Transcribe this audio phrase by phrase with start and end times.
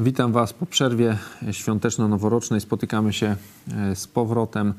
[0.00, 1.16] Witam Was po przerwie
[1.52, 2.60] świąteczno-noworocznej.
[2.60, 3.36] Spotykamy się
[3.72, 4.74] e, z powrotem.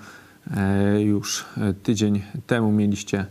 [0.57, 3.25] E, już e, tydzień temu mieliście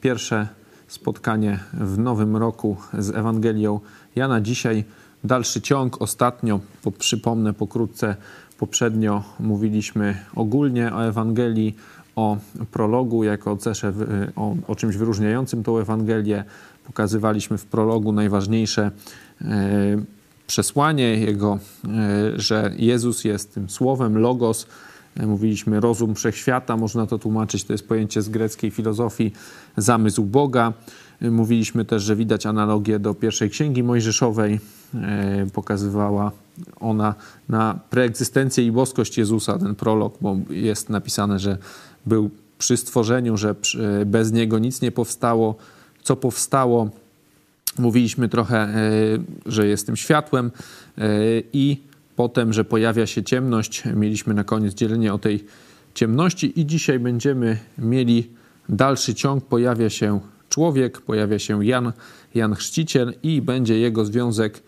[0.00, 0.48] pierwsze
[0.88, 3.80] spotkanie w nowym roku z Ewangelią
[4.16, 4.40] Jana.
[4.40, 4.84] Dzisiaj
[5.24, 6.02] dalszy ciąg.
[6.02, 8.16] Ostatnio, po, przypomnę pokrótce,
[8.58, 11.76] poprzednio mówiliśmy ogólnie o Ewangelii,
[12.16, 12.36] o
[12.70, 13.92] prologu jako o cesze,
[14.36, 16.44] o, o czymś wyróżniającym tą Ewangelię.
[16.86, 18.90] Pokazywaliśmy w prologu najważniejsze
[20.52, 21.88] przesłanie Jego, e,
[22.40, 24.66] że Jezus jest tym słowem, logos.
[25.16, 29.32] E, mówiliśmy rozum wszechświata, można to tłumaczyć, to jest pojęcie z greckiej filozofii,
[29.76, 30.72] zamysł Boga.
[31.22, 34.60] E, mówiliśmy też, że widać analogię do pierwszej księgi mojżeszowej.
[35.52, 36.32] Pokazywała
[36.80, 37.14] ona
[37.48, 41.58] na preegzystencję i boskość Jezusa, ten prolog, bo jest napisane, że
[42.06, 43.54] był przy stworzeniu, że
[44.06, 45.54] bez niego nic nie powstało.
[46.02, 46.90] Co powstało,
[47.78, 48.78] Mówiliśmy trochę, e,
[49.46, 50.50] że jestem światłem
[50.98, 51.08] e,
[51.52, 51.80] i
[52.16, 53.82] potem, że pojawia się ciemność.
[53.94, 55.44] Mieliśmy na koniec dzielenie o tej
[55.94, 58.30] ciemności i dzisiaj będziemy mieli
[58.68, 59.44] dalszy ciąg.
[59.44, 61.92] Pojawia się człowiek, pojawia się Jan,
[62.34, 64.62] Jan Chrzciciel i będzie jego związek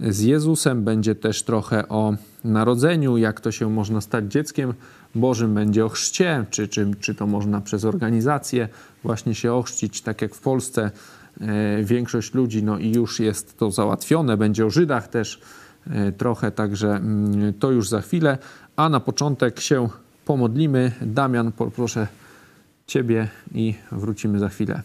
[0.00, 0.84] z Jezusem.
[0.84, 4.74] Będzie też trochę o narodzeniu, jak to się można stać dzieckiem
[5.14, 8.68] Bożym, będzie o chrzcie, czy, czy, czy to można przez organizację
[9.02, 10.90] właśnie się ochrzcić, tak jak w Polsce
[11.82, 15.40] większość ludzi, no i już jest to załatwione, będzie o Żydach też
[15.90, 18.38] e, trochę, także mm, to już za chwilę.
[18.76, 19.88] A na początek się
[20.24, 20.92] pomodlimy.
[21.00, 22.06] Damian, poproszę
[22.86, 24.82] Ciebie i wrócimy za chwilę.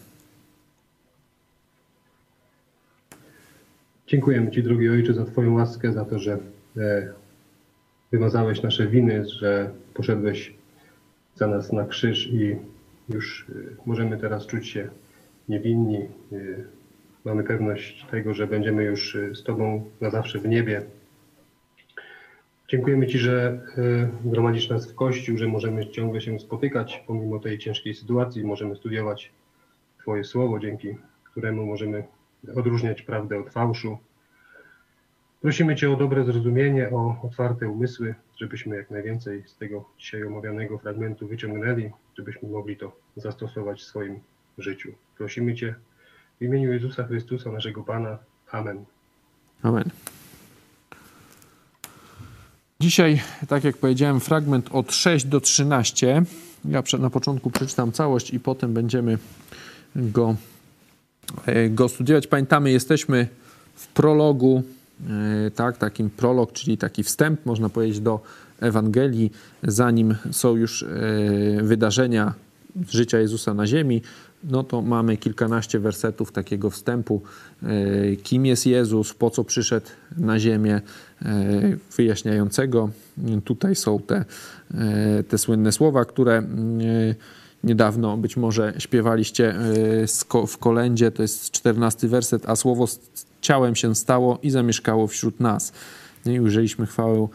[4.06, 6.38] Dziękujemy Ci, drogi Ojcze, za Twoją łaskę, za to, że
[6.76, 7.12] e,
[8.12, 10.54] wymazałeś nasze winy, że poszedłeś
[11.34, 12.56] za nas na krzyż i
[13.08, 13.46] już
[13.86, 14.88] możemy teraz czuć się
[15.52, 16.08] niewinni.
[16.32, 16.64] Y,
[17.24, 20.82] mamy pewność tego, że będziemy już y, z Tobą na zawsze w niebie.
[22.68, 27.58] Dziękujemy Ci, że y, gromadzisz nas w Kościół, że możemy ciągle się spotykać pomimo tej
[27.58, 28.44] ciężkiej sytuacji.
[28.44, 29.32] Możemy studiować
[29.98, 32.04] Twoje Słowo, dzięki któremu możemy
[32.56, 33.98] odróżniać prawdę od fałszu.
[35.40, 40.78] Prosimy Cię o dobre zrozumienie, o otwarte umysły, żebyśmy jak najwięcej z tego dzisiaj omawianego
[40.78, 44.20] fragmentu wyciągnęli, żebyśmy mogli to zastosować w swoim
[44.58, 44.92] życiu.
[45.22, 45.74] Prosimy Cię
[46.40, 48.18] w imieniu Jezusa Chrystusa, naszego Pana.
[48.52, 48.84] Amen.
[49.62, 49.90] Amen.
[52.80, 56.22] Dzisiaj, tak jak powiedziałem, fragment od 6 do 13.
[56.64, 59.18] Ja na początku przeczytam całość i potem będziemy
[59.96, 60.36] go,
[61.46, 62.26] e, go studiować.
[62.26, 63.28] Pamiętamy, jesteśmy
[63.74, 64.62] w prologu,
[65.46, 68.20] e, tak, takim prolog, czyli taki wstęp, można powiedzieć, do
[68.60, 69.32] Ewangelii,
[69.62, 70.86] zanim są już e,
[71.62, 72.34] wydarzenia
[72.88, 74.02] życia Jezusa na ziemi,
[74.44, 77.22] no to mamy kilkanaście wersetów takiego wstępu,
[77.62, 77.66] e,
[78.16, 79.86] kim jest Jezus, po co przyszedł
[80.16, 80.80] na ziemię,
[81.22, 81.30] e,
[81.96, 82.90] wyjaśniającego.
[83.44, 84.24] Tutaj są te,
[84.74, 86.42] e, te słynne słowa, które
[87.64, 89.54] niedawno być może śpiewaliście
[90.48, 93.00] w kolędzie, to jest czternasty werset, a słowo z
[93.40, 95.72] ciałem się stało i zamieszkało wśród nas.
[96.26, 97.28] I ujrzeliśmy chwałę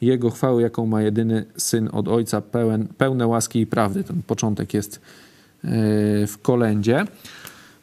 [0.00, 4.04] Jego chwały, jaką ma jedyny Syn od Ojca, pełen, pełne łaski i prawdy.
[4.04, 5.00] Ten początek jest
[6.26, 7.04] w kolędzie.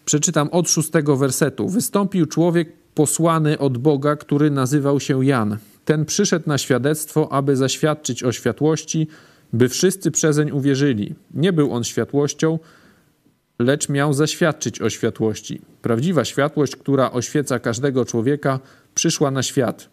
[0.06, 1.70] Przeczytam od szóstego wersetu.
[1.70, 5.58] Wystąpił człowiek posłany od Boga, który nazywał się Jan.
[5.86, 9.08] Ten przyszedł na świadectwo, aby zaświadczyć o światłości,
[9.54, 11.16] by wszyscy przezeń uwierzyli.
[11.34, 12.60] Nie był on światłością,
[13.60, 15.62] lecz miał zaświadczyć o światłości.
[15.82, 18.60] Prawdziwa światłość, która oświeca każdego człowieka,
[18.96, 19.90] przyszła na świat.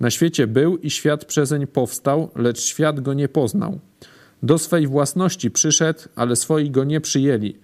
[0.00, 3.80] Na świecie był i świat przezeń powstał, lecz świat go nie poznał.
[4.42, 7.56] Do swej własności przyszedł, ale swoi go nie przyjęli.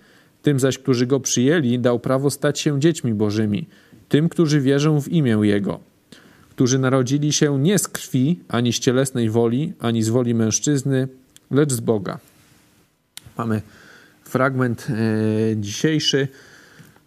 [0.43, 3.67] Tym zaś, którzy go przyjęli, dał prawo stać się dziećmi bożymi,
[4.09, 5.81] tym, którzy wierzą w imię Jego,
[6.51, 11.09] którzy narodzili się nie z krwi, ani z cielesnej woli, ani z woli mężczyzny,
[11.51, 12.19] lecz z Boga.
[13.39, 13.63] Mamy
[14.25, 16.29] fragment e, dzisiejszy.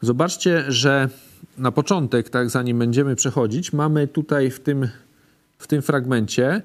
[0.01, 1.09] Zobaczcie, że
[1.57, 4.89] na początek, tak zanim będziemy przechodzić, mamy tutaj w tym,
[5.57, 6.61] w tym fragmencie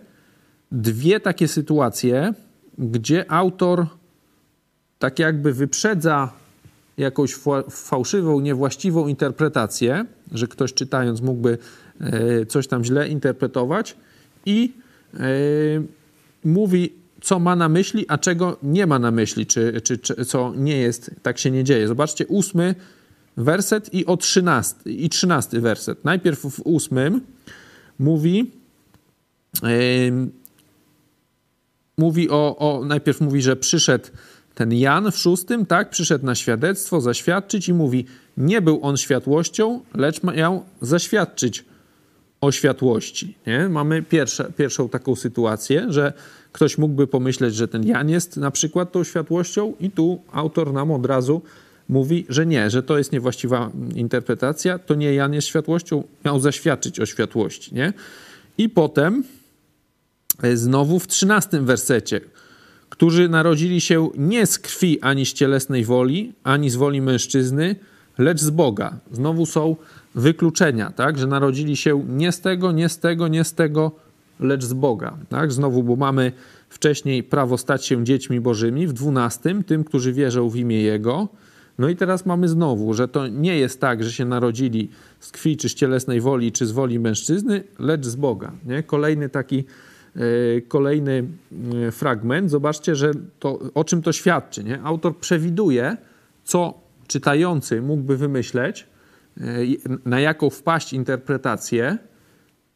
[0.73, 2.35] dwie takie sytuacje,
[2.81, 3.87] gdzie autor
[4.99, 6.33] tak jakby wyprzedza
[6.99, 7.35] jakąś
[7.71, 11.59] fałszywą, niewłaściwą interpretację, że ktoś czytając mógłby
[12.01, 13.97] e, coś tam źle interpretować
[14.47, 14.73] i
[15.15, 15.19] e,
[16.45, 20.53] mówi, co ma na myśli, a czego nie ma na myśli, czy, czy, czy co
[20.57, 21.89] nie jest, tak się nie dzieje.
[21.89, 22.75] Zobaczcie, ósmy
[23.37, 26.05] werset i o trzynasty, i trzynasty werset.
[26.05, 27.21] Najpierw w ósmym
[27.99, 28.51] mówi,
[32.01, 34.09] mówi o, o, najpierw mówi, że przyszedł
[34.55, 38.05] ten Jan w szóstym, tak, przyszedł na świadectwo, zaświadczyć i mówi,
[38.37, 41.65] nie był on światłością, lecz miał zaświadczyć
[42.41, 43.35] o światłości.
[43.47, 43.69] Nie?
[43.69, 46.13] Mamy pierwsze, pierwszą taką sytuację, że
[46.53, 50.91] ktoś mógłby pomyśleć, że ten Jan jest na przykład tą światłością, i tu autor nam
[50.91, 51.43] od razu
[51.89, 57.01] mówi, że nie, że to jest niewłaściwa interpretacja, to nie Jan jest światłością, miał zaświadczyć
[57.01, 57.75] o światłości.
[57.75, 57.93] Nie?
[58.59, 59.25] I potem
[60.55, 62.21] znowu w trzynastym wersecie,
[62.89, 67.77] którzy narodzili się nie z krwi ani z cielesnej woli, ani z woli mężczyzny,
[68.19, 68.97] lecz z Boga.
[69.13, 69.77] Znowu są
[70.15, 71.19] wykluczenia, tak?
[71.19, 73.93] że narodzili się nie z tego, nie z tego, nie z tego,
[74.41, 75.17] lecz z Boga.
[75.29, 75.53] Tak?
[75.53, 76.33] Znowu, bo mamy
[76.69, 81.29] wcześniej prawo stać się dziećmi bożymi, w dwunastym, tym, którzy wierzą w imię Jego.
[81.79, 84.91] No i teraz mamy znowu, że to nie jest tak, że się narodzili
[85.21, 88.53] z krwi, czy z cielesnej woli, czy z woli mężczyzny, lecz z Boga.
[88.67, 88.83] Nie?
[88.83, 89.90] Kolejny taki e,
[90.69, 91.25] kolejny
[91.87, 92.51] e, fragment.
[92.51, 94.65] Zobaczcie, że to, o czym to świadczy.
[94.65, 94.83] Nie?
[94.83, 95.97] Autor przewiduje,
[96.45, 98.87] co czytający mógłby wymyśleć,
[99.41, 99.43] e,
[100.05, 101.99] na jaką wpaść interpretację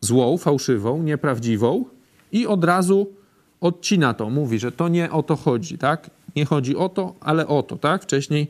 [0.01, 1.85] złą, fałszywą, nieprawdziwą
[2.33, 3.13] i od razu
[3.61, 6.11] odcina to, mówi, że to nie o to chodzi, tak?
[6.37, 8.03] Nie chodzi o to, ale o to, tak?
[8.03, 8.49] Wcześniej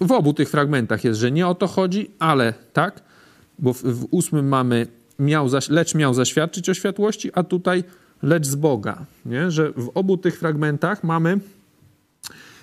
[0.00, 3.02] w obu tych fragmentach jest, że nie o to chodzi, ale tak?
[3.58, 4.86] Bo w, w ósmym mamy
[5.18, 7.84] miał, lecz miał zaświadczyć o światłości, a tutaj
[8.22, 9.50] lecz z Boga, nie?
[9.50, 11.40] Że w obu tych fragmentach mamy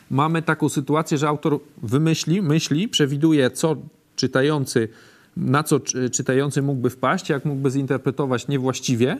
[0.09, 3.75] mamy taką sytuację, że autor wymyśli, myśli, przewiduje, co
[4.15, 4.87] czytający,
[5.37, 5.79] na co
[6.11, 9.17] czytający mógłby wpaść, jak mógłby zinterpretować niewłaściwie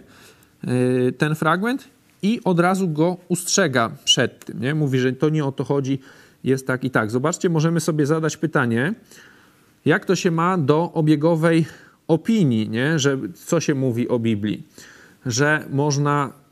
[0.63, 1.87] yy, ten fragment
[2.21, 4.59] i od razu go ustrzega przed tym.
[4.59, 4.75] Nie?
[4.75, 5.99] Mówi, że to nie o to chodzi,
[6.43, 7.11] jest tak i tak.
[7.11, 8.93] Zobaczcie, możemy sobie zadać pytanie,
[9.85, 11.65] jak to się ma do obiegowej
[12.07, 12.99] opinii, nie?
[12.99, 14.67] że co się mówi o Biblii,
[15.25, 16.43] że można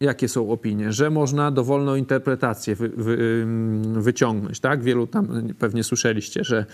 [0.00, 3.46] jakie są opinie, że można dowolną interpretację wy, wy,
[3.92, 4.82] wyciągnąć, tak?
[4.82, 5.28] Wielu tam
[5.58, 6.66] pewnie słyszeliście, że,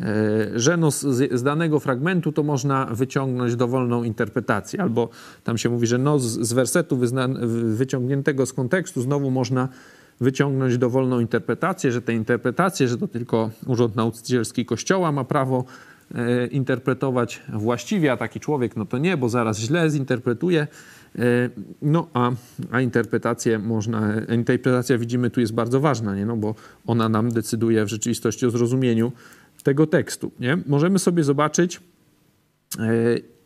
[0.00, 1.00] e, że no z,
[1.32, 5.08] z, danego fragmentu to można wyciągnąć dowolną interpretację, albo
[5.44, 7.28] tam się mówi, że no z, z wersetu wyzna,
[7.74, 9.68] wyciągniętego z kontekstu znowu można
[10.20, 15.64] wyciągnąć dowolną interpretację, że te interpretacje, że to tylko Urząd Nauczycielski Kościoła ma prawo
[16.50, 20.66] interpretować właściwie, a taki człowiek no to nie, bo zaraz źle zinterpretuje
[21.18, 21.50] E,
[21.82, 22.30] no a,
[22.70, 26.26] a interpretację można, interpretacja widzimy tu jest bardzo ważna, nie?
[26.26, 26.54] No, bo
[26.86, 29.12] ona nam decyduje w rzeczywistości o zrozumieniu
[29.62, 30.32] tego tekstu.
[30.40, 30.58] Nie?
[30.66, 31.80] Możemy sobie zobaczyć,
[32.78, 32.82] e,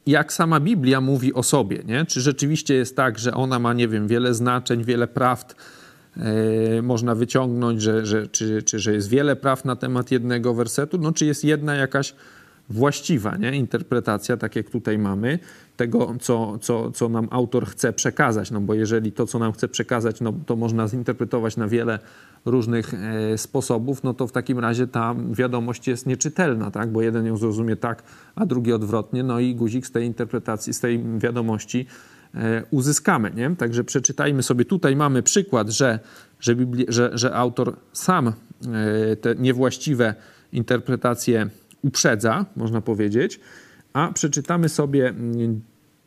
[0.06, 1.82] jak sama Biblia mówi o sobie.
[1.86, 2.04] Nie?
[2.04, 5.54] Czy rzeczywiście jest tak, że ona ma, nie wiem, wiele znaczeń, wiele prawd,
[6.16, 10.98] e, można wyciągnąć, że, że, czy, czy że jest wiele praw na temat jednego wersetu,
[10.98, 12.14] no czy jest jedna jakaś
[12.70, 13.56] właściwa nie?
[13.56, 15.38] interpretacja, tak jak tutaj mamy,
[15.76, 18.50] tego, co, co, co nam autor chce przekazać.
[18.50, 21.98] No bo jeżeli to, co nam chce przekazać, no, to można zinterpretować na wiele
[22.44, 26.92] różnych e, sposobów, no to w takim razie ta wiadomość jest nieczytelna, tak?
[26.92, 28.02] bo jeden ją zrozumie tak,
[28.34, 31.86] a drugi odwrotnie, no i guzik z tej interpretacji, z tej wiadomości
[32.34, 33.30] e, uzyskamy.
[33.34, 33.56] Nie?
[33.56, 34.64] Także przeczytajmy sobie.
[34.64, 35.98] Tutaj mamy przykład, że,
[36.40, 38.32] że, Bibli- że, że autor sam e,
[39.16, 40.14] te niewłaściwe
[40.52, 41.50] interpretacje
[41.84, 43.40] uprzedza, można powiedzieć,
[43.92, 45.60] a przeczytamy sobie mm,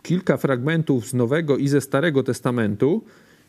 [0.03, 3.03] kilka fragmentów z Nowego i ze Starego Testamentu,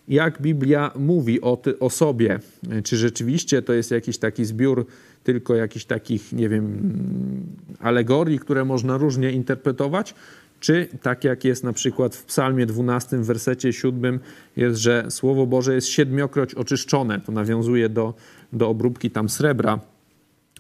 [0.08, 2.38] jak Biblia mówi o, ty, o sobie.
[2.85, 4.87] Czy rzeczywiście to jest jakiś taki zbiór
[5.25, 7.47] tylko jakichś takich, nie wiem, mm,
[7.80, 10.14] alegorii, które można różnie interpretować,
[10.61, 14.20] czy tak jak jest na przykład w Psalmie 12, w wersecie 7,
[14.56, 17.20] jest, że Słowo Boże jest siedmiokroć oczyszczone.
[17.20, 18.14] To nawiązuje do,
[18.52, 19.80] do obróbki tam srebra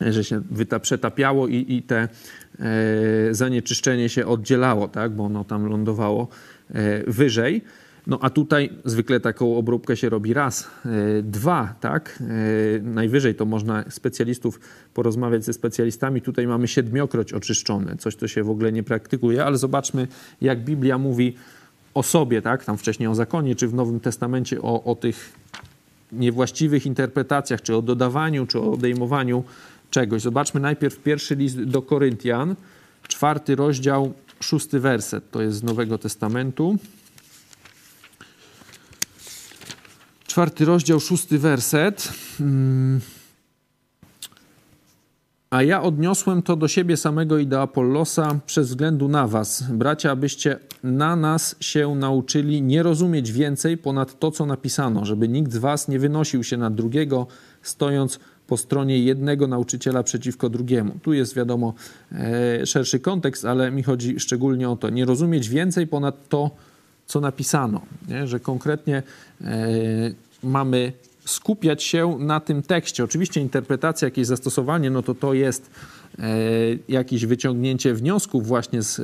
[0.00, 0.42] że się
[0.82, 2.08] przetapiało i, i te e,
[3.30, 6.28] zanieczyszczenie się oddzielało, tak, bo ono tam lądowało
[6.70, 7.62] e, wyżej.
[8.08, 10.88] No a tutaj zwykle taką obróbkę się robi raz, e,
[11.22, 12.22] dwa, tak?
[12.22, 14.60] E, najwyżej to można specjalistów
[14.94, 16.22] porozmawiać ze specjalistami.
[16.22, 20.08] Tutaj mamy siedmiokroć oczyszczone, coś to się w ogóle nie praktykuje, ale zobaczmy
[20.40, 21.34] jak Biblia mówi
[21.94, 22.64] o sobie, tak?
[22.64, 25.32] Tam wcześniej o zakonie, czy w Nowym Testamencie o, o tych
[26.12, 29.44] niewłaściwych interpretacjach, czy o dodawaniu, czy o odejmowaniu
[29.90, 30.22] czegoś.
[30.22, 32.56] Zobaczmy najpierw pierwszy list do Koryntian,
[33.08, 35.30] czwarty rozdział, szósty werset.
[35.30, 36.78] To jest z Nowego Testamentu.
[40.26, 42.12] Czwarty rozdział, szósty werset.
[42.38, 43.00] Hmm.
[45.50, 50.10] A ja odniosłem to do siebie samego i do Apollosa przez względu na was, bracia,
[50.10, 55.56] abyście na nas się nauczyli nie rozumieć więcej ponad to, co napisano, żeby nikt z
[55.56, 57.26] was nie wynosił się nad drugiego,
[57.62, 60.92] stojąc po stronie jednego nauczyciela przeciwko drugiemu.
[61.02, 61.74] Tu jest wiadomo
[62.12, 66.50] e, szerszy kontekst, ale mi chodzi szczególnie o to, nie rozumieć więcej ponad to,
[67.06, 68.26] co napisano, nie?
[68.26, 69.02] że konkretnie
[69.40, 69.68] e,
[70.42, 70.92] mamy
[71.24, 73.04] skupiać się na tym tekście.
[73.04, 75.70] Oczywiście interpretacja, jakieś zastosowanie, no to to jest
[76.88, 78.96] jakieś wyciągnięcie wniosków właśnie z,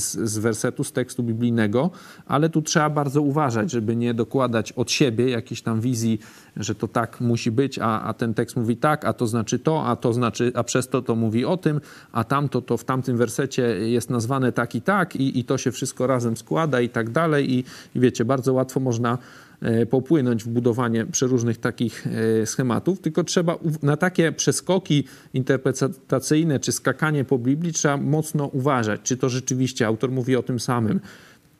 [0.00, 1.90] z, z wersetu, z tekstu biblijnego,
[2.26, 6.18] ale tu trzeba bardzo uważać, żeby nie dokładać od siebie jakiejś tam wizji,
[6.56, 9.86] że to tak musi być, a, a ten tekst mówi tak, a to znaczy to,
[9.86, 11.80] a to znaczy, a przez to to mówi o tym,
[12.12, 15.72] a tamto to w tamtym wersecie jest nazwane tak i tak i, i to się
[15.72, 17.64] wszystko razem składa i tak dalej i,
[17.94, 19.45] i wiecie, bardzo łatwo można e,
[19.90, 27.24] popłynąć w budowanie przeróżnych takich e, schematów, tylko trzeba na takie przeskoki interpretacyjne czy skakanie
[27.24, 31.00] po Biblii trzeba mocno uważać, czy to rzeczywiście autor mówi o tym samym.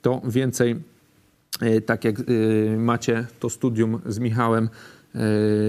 [0.01, 0.75] To więcej,
[1.61, 2.15] e, tak jak
[2.77, 4.69] macie to studium z Michałem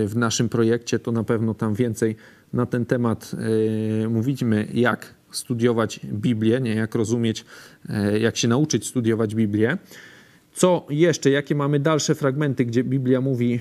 [0.06, 2.16] w naszym projekcie, to na pewno tam więcej
[2.52, 3.32] na ten temat
[4.08, 7.44] mówimy, jak studiować Biblię, nie jak rozumieć,
[8.20, 9.78] jak się nauczyć studiować Biblię.
[10.58, 11.30] Co jeszcze?
[11.30, 13.60] Jakie mamy dalsze fragmenty, gdzie Biblia mówi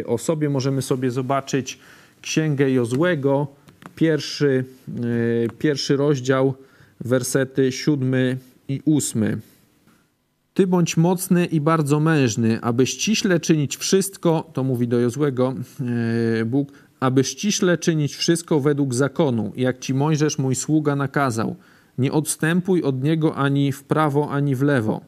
[0.00, 0.50] e, o sobie?
[0.50, 1.78] Możemy sobie zobaczyć
[2.22, 3.46] Księgę Jozłego,
[3.96, 6.54] pierwszy, e, pierwszy rozdział,
[7.00, 8.36] wersety siódmy
[8.68, 9.38] i ósmy.
[10.54, 15.54] Ty bądź mocny i bardzo mężny, aby ściśle czynić wszystko, to mówi do Jozłego
[16.40, 21.56] e, Bóg, aby ściśle czynić wszystko według zakonu, jak ci Mojżesz mój sługa nakazał.
[21.98, 25.00] Nie odstępuj od niego ani w prawo, ani w lewo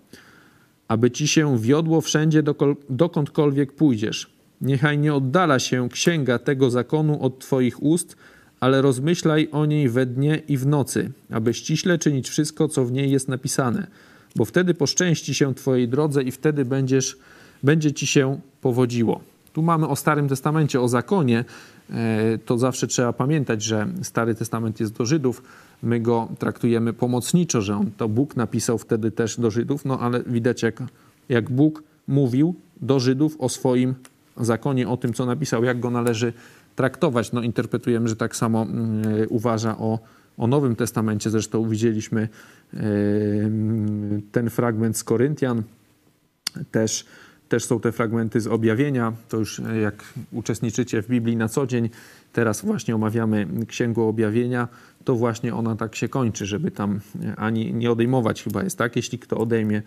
[0.88, 2.42] aby ci się wiodło wszędzie,
[2.90, 4.30] dokądkolwiek pójdziesz.
[4.60, 8.16] Niechaj nie oddala się księga tego zakonu od Twoich ust,
[8.60, 12.92] ale rozmyślaj o niej we dnie i w nocy, aby ściśle czynić wszystko, co w
[12.92, 13.86] niej jest napisane,
[14.36, 17.16] bo wtedy poszczęści się Twojej drodze i wtedy będziesz,
[17.62, 19.20] będzie Ci się powodziło.
[19.52, 21.44] Tu mamy o Starym Testamencie, o zakonie.
[21.90, 25.42] E, to zawsze trzeba pamiętać, że Stary Testament jest do Żydów,
[25.82, 30.22] my go traktujemy pomocniczo, że on to Bóg napisał wtedy też do Żydów, no ale
[30.22, 30.82] widać jak,
[31.28, 33.94] jak Bóg mówił do Żydów o swoim
[34.36, 36.32] zakonie, o tym, co napisał, jak go należy
[36.76, 37.32] traktować.
[37.32, 38.66] No interpretujemy, że tak samo
[39.22, 39.98] y, uważa o,
[40.38, 41.30] o Nowym Testamencie.
[41.30, 42.28] Zresztą widzieliśmy
[42.74, 42.78] y,
[44.32, 45.62] ten fragment z Koryntian,
[46.70, 47.06] też
[47.48, 49.12] też są te fragmenty z objawienia.
[49.28, 51.90] To już jak uczestniczycie w Biblii na co dzień,
[52.32, 54.68] teraz właśnie omawiamy Księgę Objawienia,
[55.04, 57.00] to właśnie ona tak się kończy, żeby tam
[57.36, 58.96] ani nie odejmować chyba jest, tak?
[58.96, 59.82] Jeśli kto odejmie,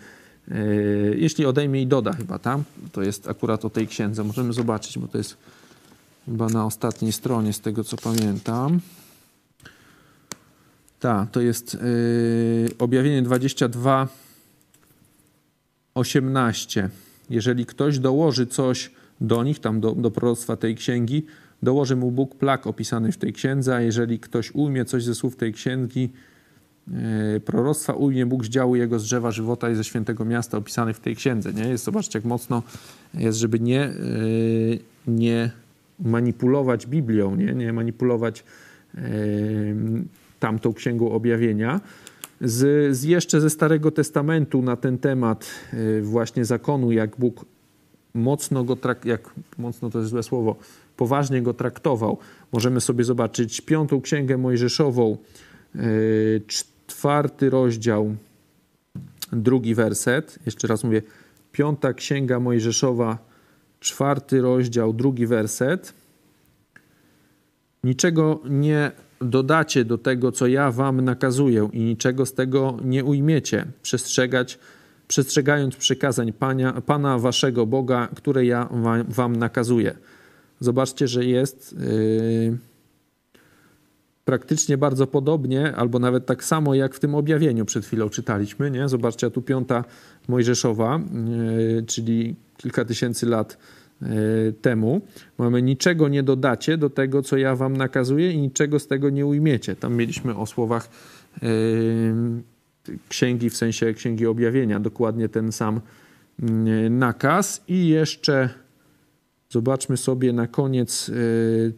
[0.47, 4.23] yy, jeśli odejmie i doda chyba tam, to jest akurat o tej księdze.
[4.23, 5.37] Możemy zobaczyć, bo to jest
[6.25, 8.79] chyba na ostatniej stronie z tego, co pamiętam.
[10.99, 14.07] Tak, to jest yy, objawienie 22,
[15.93, 16.89] 18.
[17.29, 21.25] Jeżeli ktoś dołoży coś do nich, tam do, do proroctwa tej księgi,
[21.63, 25.35] dołoży mu Bóg plak opisany w tej księdze, a jeżeli ktoś ujmie coś ze słów
[25.35, 26.09] tej księgi,
[26.87, 26.95] yy,
[27.45, 30.99] proroctwa ujmie Bóg z działu jego z drzewa żywota i ze świętego miasta opisany w
[30.99, 31.53] tej księdze.
[31.53, 31.63] Nie?
[31.69, 32.63] Jest, zobaczcie, jak mocno
[33.13, 33.93] jest, żeby nie,
[34.69, 35.51] yy, nie
[35.99, 38.43] manipulować Biblią, nie, nie manipulować
[38.93, 39.01] yy,
[40.39, 41.81] tamtą księgą objawienia.
[42.41, 45.49] Z, z, jeszcze ze Starego Testamentu na ten temat
[46.01, 47.45] właśnie zakonu, jak Bóg
[48.13, 50.55] mocno go, trak- jak mocno to jest złe słowo,
[50.97, 52.17] poważnie go traktował.
[52.51, 55.17] Możemy sobie zobaczyć piątą księgę Mojżeszową,
[55.75, 55.79] e,
[56.87, 58.15] czwarty rozdział,
[59.33, 60.39] drugi werset.
[60.45, 61.01] Jeszcze raz mówię,
[61.51, 63.17] piąta księga Mojżeszowa,
[63.79, 65.93] czwarty rozdział, drugi werset.
[67.83, 68.91] Niczego nie
[69.21, 73.65] dodacie do tego, co ja wam nakazuję i niczego z tego nie ujmiecie.
[73.81, 74.59] Przestrzegać
[75.09, 79.95] przestrzegając przykazań Pana, Pana waszego Boga, które ja wam, wam nakazuję.
[80.59, 82.57] Zobaczcie, że jest yy,
[84.25, 88.71] praktycznie bardzo podobnie, albo nawet tak samo jak w tym objawieniu przed chwilą czytaliśmy.
[88.71, 88.89] Nie?
[88.89, 89.83] Zobaczcie, tu piąta
[90.27, 90.99] Mojżeszowa,
[91.75, 93.57] yy, czyli kilka tysięcy lat
[94.61, 95.01] temu.
[95.37, 99.25] Mamy niczego nie dodacie do tego, co ja wam nakazuję i niczego z tego nie
[99.25, 99.75] ujmiecie.
[99.75, 100.89] Tam mieliśmy o słowach
[101.41, 101.49] yy,
[103.09, 105.81] księgi, w sensie księgi objawienia, dokładnie ten sam
[106.41, 107.63] mm, nakaz.
[107.67, 108.49] I jeszcze
[109.49, 111.73] zobaczmy sobie na koniec y,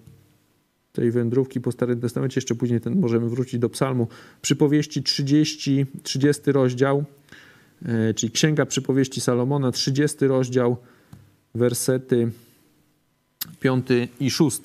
[0.93, 4.07] tej wędrówki po Starym Testamencie, jeszcze później ten możemy wrócić do psalmu,
[4.41, 7.03] przypowieści 30, 30 rozdział,
[8.15, 10.77] czyli Księga Przypowieści Salomona, 30 rozdział,
[11.55, 12.31] wersety
[13.60, 13.88] 5
[14.20, 14.62] i 6.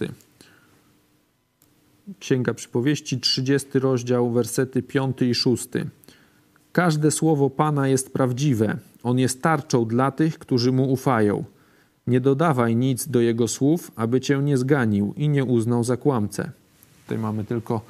[2.18, 5.68] Księga Przypowieści, 30 rozdział, wersety 5 i 6.
[6.72, 8.76] Każde słowo Pana jest prawdziwe.
[9.02, 11.44] On jest tarczą dla tych, którzy mu ufają.
[12.06, 16.50] Nie dodawaj nic do jego słów, aby cię nie zganił i nie uznał za kłamcę.
[17.04, 17.80] Tutaj mamy tylko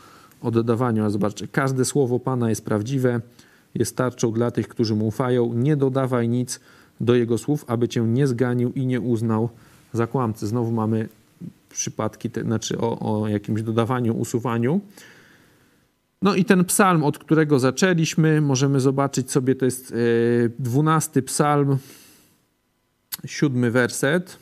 [0.43, 3.21] o dodawaniu, a zobaczcie, każde słowo Pana jest prawdziwe,
[3.75, 5.55] jest tarczą dla tych, którzy mu ufają.
[5.55, 6.61] Nie dodawaj nic
[7.01, 9.49] do jego słów, aby cię nie zganił i nie uznał
[9.93, 10.47] za kłamcę.
[10.47, 11.09] Znowu mamy
[11.71, 14.81] przypadki, te, znaczy o, o jakimś dodawaniu, usuwaniu.
[16.23, 19.97] No i ten psalm, od którego zaczęliśmy, możemy zobaczyć sobie, to jest e,
[20.59, 21.79] dwunasty psalm,
[23.27, 24.39] siódmy werset.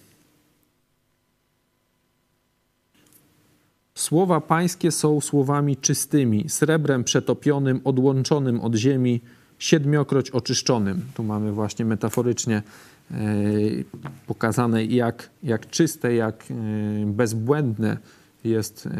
[3.95, 9.21] Słowa pańskie są słowami czystymi, srebrem przetopionym, odłączonym od ziemi,
[9.64, 11.02] siedmiokroć oczyszczonym.
[11.14, 12.62] Tu mamy właśnie metaforycznie
[13.11, 13.14] e,
[14.26, 16.54] pokazane, jak, jak czyste, jak e,
[17.06, 17.99] bezbłędne
[18.44, 18.90] jest, e,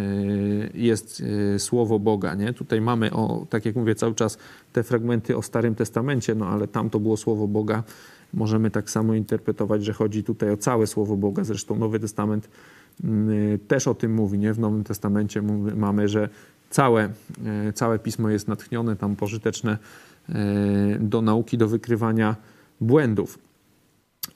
[0.75, 1.23] jest
[1.59, 2.35] słowo Boga.
[2.35, 2.53] Nie?
[2.53, 4.39] Tutaj mamy, o, tak jak mówię, cały czas
[4.73, 7.83] te fragmenty o Starym Testamencie, no ale tam to było słowo Boga.
[8.35, 11.45] Możemy tak samo interpretować, że chodzi tutaj o całe słowo Boga.
[11.45, 12.49] Zresztą Nowy Testament
[13.69, 14.39] też o tym mówi.
[14.39, 14.53] Nie?
[14.53, 15.43] W Nowym Testamencie
[15.77, 16.29] mamy, że
[16.71, 17.09] całe,
[17.75, 19.79] całe pismo jest natchnione, tam pożyteczne
[21.01, 22.37] do nauki, do wykrywania
[22.81, 23.39] błędów.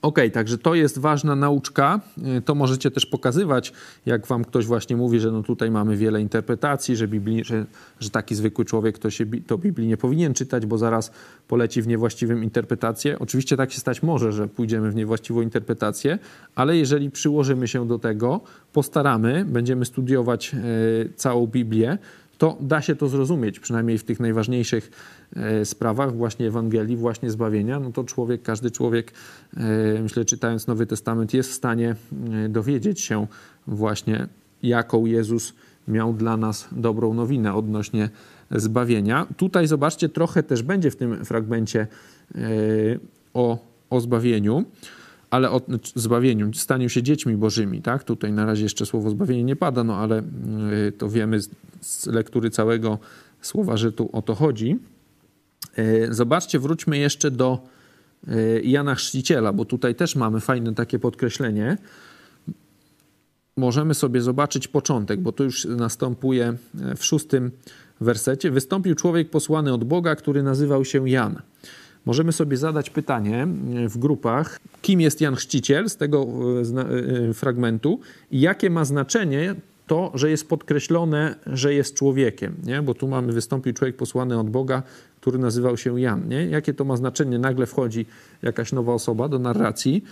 [0.03, 2.01] Ok, także to jest ważna nauczka.
[2.25, 3.73] E, to możecie też pokazywać,
[4.07, 7.67] jak wam ktoś właśnie mówi, że no tutaj mamy wiele interpretacji, że, Biblii, że,
[8.01, 11.13] że taki zwykły człowiek to, się, to Biblii nie powinien czytać, bo zaraz
[11.49, 13.19] poleci w niewłaściwą interpretację.
[13.19, 16.19] Oczywiście tak się stać może, że pójdziemy w niewłaściwą interpretację,
[16.55, 18.41] ale jeżeli przyłożymy się do tego,
[18.73, 20.59] postaramy, będziemy studiować e,
[21.17, 21.99] całą Biblię,
[22.39, 24.91] to da się to zrozumieć, przynajmniej w tych najważniejszych
[25.37, 29.13] e, sprawach właśnie Ewangelii, właśnie zbawienia, no to człowiek, każdy człowiek,
[29.57, 31.97] e, myślę, czytając Nowy Testament, jest w stanie
[32.45, 33.27] e, dowiedzieć się
[33.67, 34.27] właśnie,
[34.63, 35.55] jaką Jezus
[35.89, 38.11] miał dla nas dobrą nowinę odnośnie
[38.51, 39.27] zbawienia.
[39.37, 41.87] Tutaj zobaczcie, trochę też będzie w tym fragmencie
[43.35, 43.59] o,
[43.91, 44.65] o zbawieniu
[45.31, 45.61] ale o
[45.95, 48.05] zbawieniu, staniu się dziećmi bożymi, tak?
[48.05, 50.23] Tutaj na razie jeszcze słowo zbawienie nie pada, no ale
[50.89, 51.41] y, to wiemy
[51.81, 52.99] z, lektury całego
[53.43, 54.79] słowa, że tu o to chodzi.
[55.79, 57.59] Y, zobaczcie, wróćmy jeszcze do
[58.29, 61.79] y, Jana Chrzciciela, bo tutaj też mamy fajne takie podkreślenie.
[63.57, 66.57] Możemy sobie zobaczyć początek, bo to już następuje
[66.97, 67.51] w szóstym
[68.01, 68.51] wersecie.
[68.51, 71.43] Wystąpił człowiek posłany od Boga, który nazywał się Jan.
[72.07, 76.27] Możemy sobie zadać pytanie e, w grupach, kim jest Jan Chrzciciel z tego
[76.77, 79.55] e, e, fragmentu i jakie ma znaczenie
[79.87, 82.83] to, że jest podkreślone, że jest człowiekiem, nie?
[82.83, 84.83] bo tu mamy wystąpił człowiek posłany od Boga,
[85.21, 86.29] który nazywał się Jan.
[86.29, 86.47] Nie?
[86.47, 87.39] Jakie to ma znaczenie?
[87.39, 88.07] Nagle wchodzi
[88.43, 90.05] jakaś nowa osoba do narracji,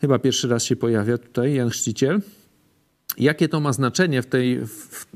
[0.00, 2.20] chyba pierwszy raz się pojawia tutaj Jan Chrzciciel.
[3.18, 5.06] Jakie to ma znaczenie w, tej, w,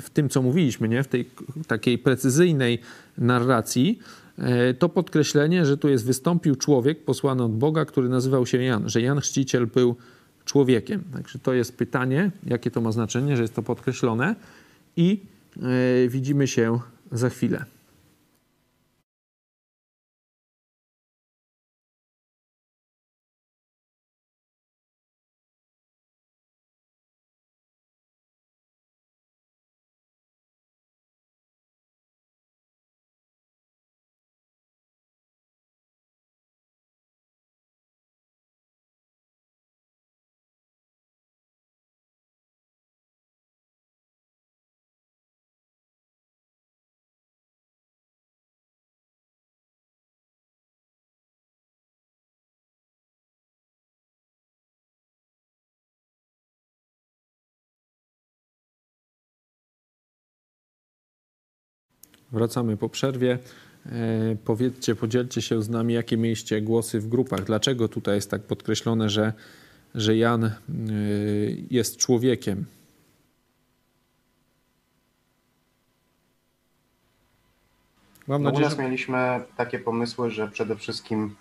[0.00, 1.02] w tym, co mówiliśmy, nie?
[1.02, 1.30] w tej
[1.66, 2.78] takiej precyzyjnej
[3.18, 3.98] narracji,
[4.78, 9.00] to podkreślenie, że tu jest wystąpił człowiek posłany od Boga, który nazywał się Jan, że
[9.00, 9.96] Jan Chrzciciel był
[10.44, 11.02] człowiekiem.
[11.12, 14.34] Także to jest pytanie, jakie to ma znaczenie, że jest to podkreślone
[14.96, 15.20] i
[15.56, 16.78] e, widzimy się
[17.12, 17.64] za chwilę.
[62.34, 63.38] Wracamy po przerwie.
[63.86, 67.44] E, powiedzcie, podzielcie się z nami, jakie mieliście głosy w grupach.
[67.44, 69.32] Dlaczego tutaj jest tak podkreślone, że,
[69.94, 70.52] że Jan e,
[71.70, 72.64] jest człowiekiem?
[78.26, 81.34] Mam no nadzieję, u nas mieliśmy takie pomysły, że przede wszystkim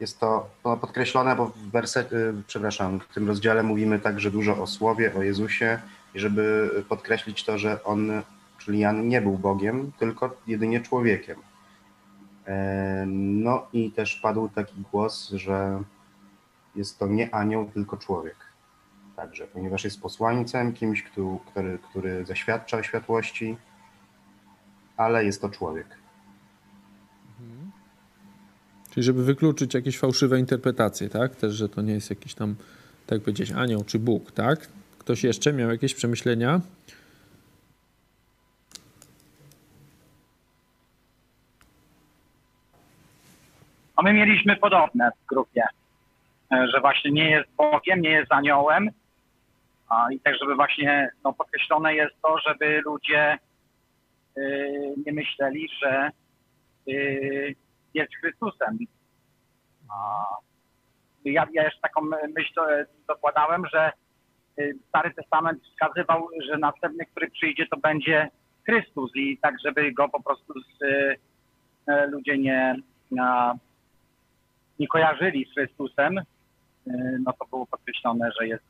[0.00, 5.14] jest to podkreślone, bo w wersecie, przepraszam, w tym rozdziale mówimy także dużo o Słowie,
[5.14, 5.78] o Jezusie
[6.14, 8.22] i żeby podkreślić to, że On
[8.58, 11.36] czyli Jan nie był Bogiem, tylko jedynie człowiekiem.
[12.46, 15.82] E, no i też padł taki głos, że
[16.76, 18.36] jest to nie anioł, tylko człowiek.
[19.16, 23.56] Także, ponieważ jest posłańcem, kimś, który, który zaświadcza o światłości,
[24.96, 25.86] ale jest to człowiek.
[27.40, 27.70] Mhm.
[28.90, 31.36] Czyli żeby wykluczyć jakieś fałszywe interpretacje, tak?
[31.36, 32.54] Też, że to nie jest jakiś tam,
[33.06, 34.68] tak powiedzieć, anioł czy Bóg, tak?
[34.98, 36.60] Ktoś jeszcze miał jakieś przemyślenia?
[43.96, 45.64] A my mieliśmy podobne w grupie,
[46.52, 48.90] e, że właśnie nie jest Bogiem, nie jest aniołem.
[49.88, 53.38] A, I tak, żeby właśnie no, podkreślone jest to, żeby ludzie
[54.38, 56.10] y, nie myśleli, że
[56.88, 57.54] y,
[57.94, 58.78] jest Chrystusem.
[59.90, 60.24] A,
[61.24, 62.00] ja, ja jeszcze taką
[62.36, 62.60] myśl
[63.08, 63.92] dokładałem, że
[64.58, 68.28] y, Stary Testament wskazywał, że następny, który przyjdzie, to będzie
[68.64, 70.80] Chrystus i tak, żeby go po prostu z,
[72.10, 72.76] ludzie nie,
[74.78, 76.20] nie kojarzyli z Chrystusem,
[77.24, 78.64] no to było podkreślone, że jest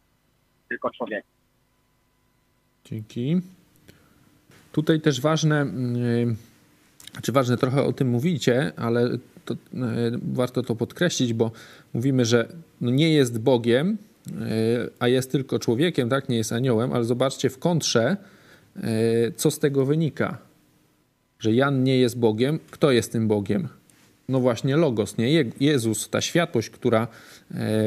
[0.69, 1.25] tylko człowiek.
[2.85, 3.41] Dzięki.
[4.73, 9.59] Tutaj też ważne, czy znaczy ważne trochę o tym mówicie, ale to, e,
[10.23, 11.51] warto to podkreślić, bo
[11.95, 12.49] mówimy, że
[12.81, 14.33] no nie jest Bogiem, e,
[14.99, 16.29] a jest tylko człowiekiem, tak?
[16.29, 18.17] Nie jest aniołem, ale zobaczcie w kontrze,
[18.77, 20.39] e, co z tego wynika.
[21.39, 22.59] Że Jan nie jest Bogiem.
[22.71, 23.69] Kto jest tym Bogiem?
[24.29, 25.45] No właśnie Logos, nie?
[25.61, 27.09] Jezus, ta światłość, która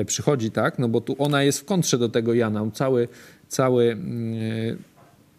[0.06, 0.80] przychodzi, tak?
[0.80, 2.72] No bo tu ona jest w kontrze do tego Jana.
[2.74, 3.08] Cały,
[3.48, 3.98] cały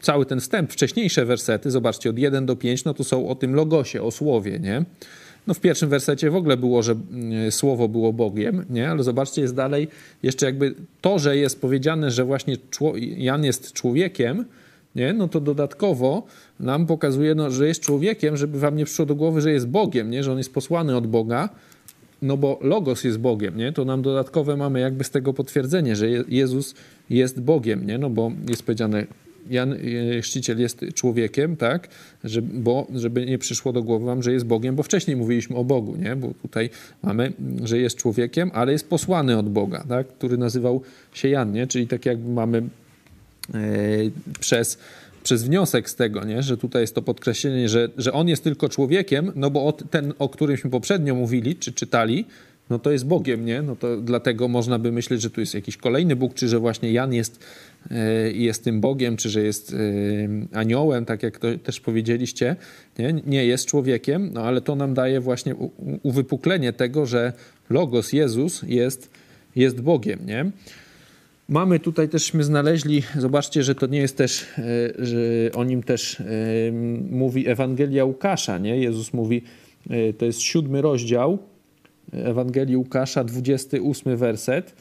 [0.00, 3.54] cały ten wstęp, wcześniejsze wersety, zobaczcie, od 1 do 5, no to są o tym
[3.54, 4.84] logosie, o słowie, nie?
[5.46, 8.90] No w pierwszym wersecie w ogóle było, że mm, słowo było Bogiem, nie?
[8.90, 9.88] Ale zobaczcie, jest dalej
[10.22, 12.56] jeszcze jakby to, że jest powiedziane, że właśnie
[13.16, 14.44] Jan jest człowiekiem,
[14.94, 15.12] nie?
[15.12, 16.26] no to dodatkowo
[16.60, 20.10] nam pokazuje, no, że jest człowiekiem, żeby wam nie przyszło do głowy, że jest Bogiem,
[20.10, 20.22] nie?
[20.24, 21.48] że on jest posłany od Boga,
[22.22, 23.72] no bo Logos jest Bogiem, nie?
[23.72, 26.74] to nam dodatkowe mamy jakby z tego potwierdzenie, że Jezus
[27.10, 27.98] jest Bogiem, nie?
[27.98, 29.06] no bo jest powiedziane,
[29.50, 31.88] Jan e, Chrzciciel jest człowiekiem, tak,
[32.24, 35.64] że, bo, żeby nie przyszło do głowy wam, że jest Bogiem, bo wcześniej mówiliśmy o
[35.64, 36.16] Bogu, nie?
[36.16, 36.70] bo tutaj
[37.02, 37.32] mamy,
[37.64, 41.66] że jest człowiekiem, ale jest posłany od Boga, tak, który nazywał się Jan, nie?
[41.66, 42.62] czyli tak jakby mamy
[44.40, 44.78] przez
[45.22, 46.42] przez wniosek z tego, nie?
[46.42, 50.28] że tutaj jest to podkreślenie, że, że on jest tylko człowiekiem, no bo ten, o
[50.28, 52.24] którymśmy poprzednio mówili, czy czytali,
[52.70, 53.62] no to jest Bogiem, nie?
[53.62, 56.92] No to dlatego można by myśleć, że tu jest jakiś kolejny Bóg, czy że właśnie
[56.92, 57.44] Jan jest,
[57.90, 59.76] e, jest tym Bogiem, czy że jest e,
[60.58, 62.56] aniołem, tak jak to też powiedzieliście.
[62.98, 65.54] Nie, nie jest człowiekiem, no ale to nam daje właśnie
[66.02, 67.32] uwypuklenie tego, że
[67.70, 69.10] Logos, Jezus jest,
[69.56, 70.50] jest Bogiem, nie?
[71.50, 74.64] Mamy tutaj teżśmy znaleźli, zobaczcie, że to nie jest też, e,
[74.98, 75.18] że
[75.54, 76.22] o nim też
[77.10, 78.76] mówi Ewangelia Łukasza, nie?
[78.78, 79.42] Jezus mówi,
[80.18, 81.38] to jest siódmy rozdział,
[82.12, 84.74] Ewangelii Łukasza, 28 werset,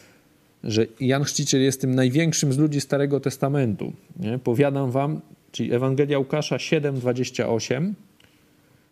[0.63, 3.93] że Jan Chrzciciel jest tym największym z ludzi Starego Testamentu.
[4.19, 4.39] Nie?
[4.39, 7.93] Powiadam wam, czyli Ewangelia Łukasza 7:28.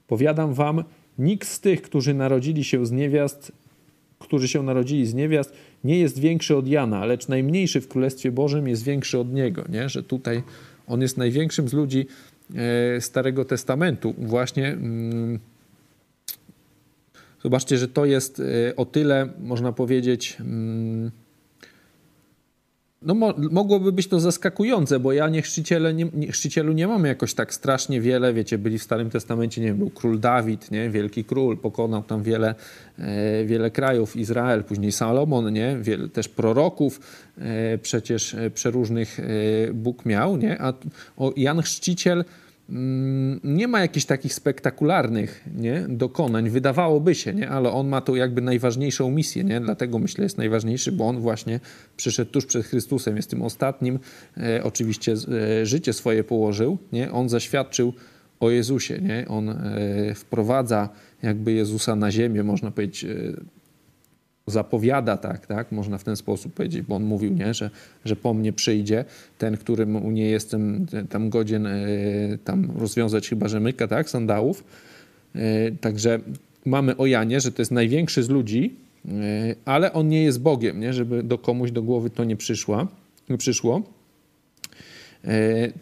[0.08, 0.84] Powiadam wam,
[1.20, 3.52] nikt z tych, którzy narodzili się z niewiast,
[4.20, 5.54] którzy się narodzili z niewiast,
[5.84, 9.66] nie jest większy od Jana, lecz najmniejszy w Królestwie Bożym jest większy od niego.
[9.70, 9.90] Nie?
[9.90, 10.44] Że tutaj
[10.88, 12.08] on jest największym z ludzi
[12.56, 14.14] e, Starego Testamentu.
[14.18, 14.68] Właśnie.
[14.68, 15.40] Mm,
[17.44, 21.12] Zobaczcie, że to jest y, o tyle, można powiedzieć, mm,
[23.08, 25.42] no mo mogłoby być to zaskakujące, bo ja nie,
[25.94, 29.68] nie, nie chrzcicielu nie mamy jakoś tak strasznie wiele, wiecie, byli w Starym Testamencie, nie
[29.68, 32.56] wiem, był król Dawid, nie, wielki król, pokonał tam wiele,
[33.00, 35.78] e, wiele krajów, Izrael, później Salomon, nie,
[36.14, 37.00] też proroków
[37.38, 39.24] e, przecież e, przeróżnych e,
[39.74, 40.74] Bóg miał, nie, a
[41.18, 42.26] o, Jan Chrzciciel
[43.44, 48.42] nie ma jakichś takich spektakularnych nie, dokonań, wydawałoby się, nie, ale on ma tu jakby
[48.42, 51.60] najważniejszą misję, nie, dlatego myślę jest najważniejszy, bo on właśnie
[51.98, 54.00] przyszedł tuż przed Chrystusem, jest tym ostatnim,
[54.38, 55.14] e, oczywiście
[55.62, 57.94] e, życie swoje położył, nie, on zaświadczył
[58.40, 59.56] o Jezusie, nie, on e,
[60.16, 60.90] wprowadza
[61.24, 63.08] jakby Jezusa na ziemię, można powiedzieć, e,
[64.48, 67.70] zapowiada tak, tak, można w ten sposób powiedzieć, bo on mówił, nie, że,
[68.06, 69.06] że po mnie przyjdzie
[69.38, 71.78] ten, którym nie jestem tam godzien e,
[72.44, 74.64] tam rozwiązać chyba rzemyka, tak, sandałów.
[75.36, 76.20] E, także
[76.66, 79.12] mamy o Janie, że to jest największy z ludzi, e,
[79.66, 82.88] ale on nie jest Bogiem, nie, żeby do komuś do głowy to nie przyszła,
[83.38, 83.82] przyszło.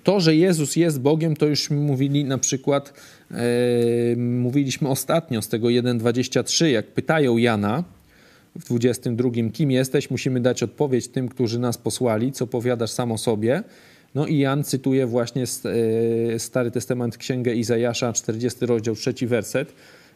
[0.04, 2.94] To, że Jezus jest Bogiem, to już mówili na przykład,
[4.18, 7.84] mówiliśmy ostatnio z tego 1,23, jak pytają Jana,
[8.56, 9.30] w 22.
[9.54, 10.10] Kim jesteś?
[10.10, 13.64] Musimy dać odpowiedź tym, którzy nas posłali, co powiadasz sam o sobie.
[14.16, 15.44] No i Jan cytuje właśnie
[16.34, 19.74] e, Stary Testament Księgę Izajasza, 40 rozdział, trzeci werset,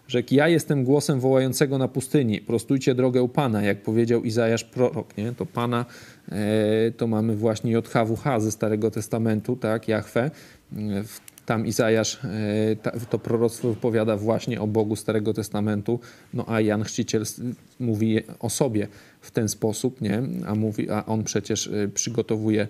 [0.08, 5.32] że ja jestem głosem wołającego na pustyni, prostujcie drogę Pana, jak powiedział Izajasz prorok, nie?
[5.32, 5.86] To Pana,
[6.32, 10.32] e, to mamy właśnie JHWH ze Starego Testamentu, tak, Jahwe,
[11.04, 12.20] w tam Izajasz
[12.84, 16.00] e, to proroctwo wypowiada właśnie o Bogu Starego Testamentu,
[16.34, 17.24] no a Jan Chrzciciel
[17.80, 18.88] mówi o sobie
[19.22, 20.22] w ten sposób, nie?
[20.48, 22.68] A, mówi, a on przecież e, przygotowuje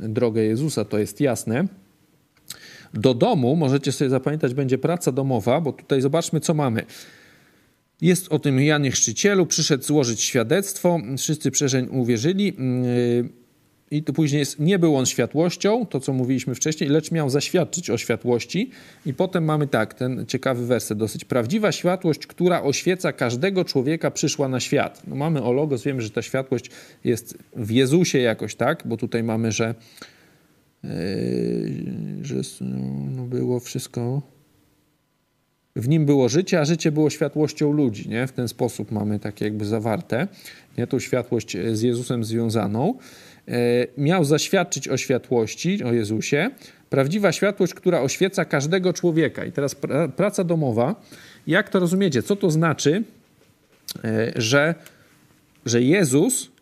[0.00, 1.66] drogę Jezusa, to jest jasne.
[2.94, 6.82] Do domu, możecie sobie zapamiętać, będzie praca domowa, bo tutaj zobaczmy, co mamy.
[8.00, 12.46] Jest o tym Janie Chrzcicielu, przyszedł złożyć świadectwo, wszyscy przeszeń uwierzyli.
[12.46, 13.41] Yy,
[13.92, 17.90] i to później jest, nie był on światłością, to co mówiliśmy wcześniej, lecz miał zaświadczyć
[17.90, 18.70] o światłości.
[19.06, 21.24] I potem mamy tak, ten ciekawy werset dosyć.
[21.24, 25.02] Prawdziwa światłość, która oświeca każdego człowieka, przyszła na świat.
[25.06, 26.70] No mamy o Logos, wiemy, że ta światłość
[27.04, 28.82] jest w Jezusie jakoś, tak?
[28.84, 29.74] Bo tutaj mamy, że
[32.22, 32.36] że
[33.16, 34.22] no, było wszystko.
[35.76, 38.08] W nim było życie, a życie było światłością ludzi.
[38.08, 38.26] Nie?
[38.26, 40.28] W ten sposób mamy takie jakby zawarte,
[40.78, 40.86] nie?
[40.86, 42.94] tą światłość z Jezusem związaną.
[43.98, 46.50] Miał zaświadczyć o światłości, o Jezusie.
[46.90, 49.44] Prawdziwa światłość, która oświeca każdego człowieka.
[49.44, 49.76] I teraz
[50.16, 51.02] praca domowa.
[51.46, 52.22] Jak to rozumiecie?
[52.22, 53.02] Co to znaczy,
[54.36, 54.74] że,
[55.66, 56.52] że Jezus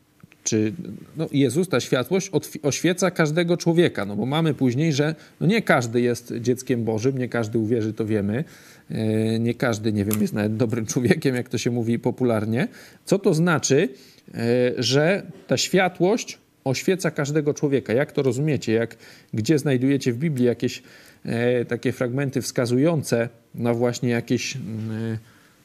[0.44, 0.72] czy
[1.16, 2.30] no Jezus, ta światłość
[2.62, 7.28] oświeca każdego człowieka, no bo mamy później, że no nie każdy jest dzieckiem Bożym, nie
[7.28, 8.44] każdy uwierzy, to wiemy,
[8.90, 12.68] e, nie każdy, nie wiem, jest nawet dobrym człowiekiem, jak to się mówi popularnie.
[13.04, 13.88] Co to znaczy,
[14.34, 14.38] e,
[14.78, 17.92] że ta światłość oświeca każdego człowieka?
[17.92, 18.72] Jak to rozumiecie?
[18.72, 18.96] Jak,
[19.34, 20.82] gdzie znajdujecie w Biblii jakieś
[21.24, 25.18] e, takie fragmenty wskazujące na właśnie jakieś mm,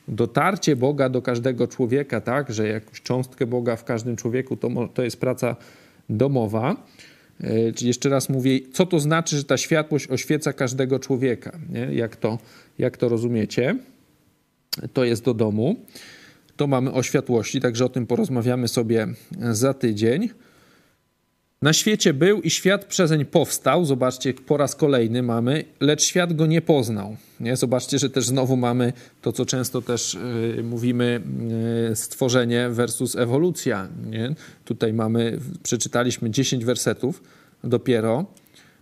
[0.08, 5.04] dotarcie Boga do każdego człowieka, tak, że jakąś cząstkę Boga w każdym człowieku to, to
[5.04, 5.56] jest praca
[6.10, 6.76] domowa.
[7.42, 11.60] E, czyli jeszcze raz mówię, co to znaczy, że ta światłość oświeca każdego człowieka?
[11.70, 11.80] Nie?
[11.80, 12.40] Jak, to,
[12.80, 13.78] jak to rozumiecie?
[14.94, 15.76] To jest do domu.
[16.58, 19.08] To mamy o światłości, także o tym porozmawiamy sobie
[19.52, 20.30] za tydzień.
[21.62, 23.86] Na świecie był i świat przezeń powstał.
[23.86, 27.18] Zobaczcie, po raz kolejny mamy, lecz świat go nie poznał.
[27.40, 27.56] Nie?
[27.56, 31.22] Zobaczcie, że też znowu mamy to, co często też y, mówimy,
[31.92, 33.88] y, stworzenie versus ewolucja.
[34.10, 34.36] Nie?
[34.66, 37.24] Tutaj mamy, przeczytaliśmy 10 wersetów
[37.64, 38.26] dopiero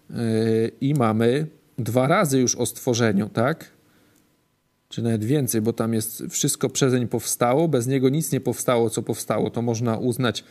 [0.09, 3.69] y, i mamy dwa razy już o stworzeniu, tak?
[4.89, 9.01] Czy nawet więcej, bo tam jest wszystko przezeń powstało, bez niego nic nie powstało, co
[9.01, 9.49] powstało.
[9.49, 10.43] To można uznać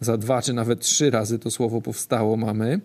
[0.00, 2.80] za dwa czy nawet trzy razy to słowo powstało mamy.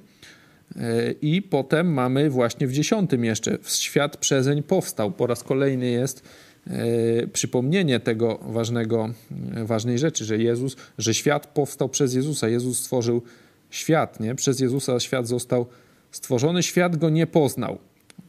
[0.75, 5.11] E, I potem mamy właśnie w dziesiątym jeszcze świat przezeń powstał.
[5.11, 6.23] Po raz kolejny jest
[6.67, 9.09] e, przypomnienie tego ważnego,
[9.55, 12.49] e, ważnej rzeczy, że Jezus, że świat powstał przez Jezusa.
[12.49, 13.21] Jezus stworzył
[13.69, 14.35] świat, nie?
[14.35, 15.65] Przez Jezusa świat został
[16.11, 17.77] stworzony, świat go nie poznał.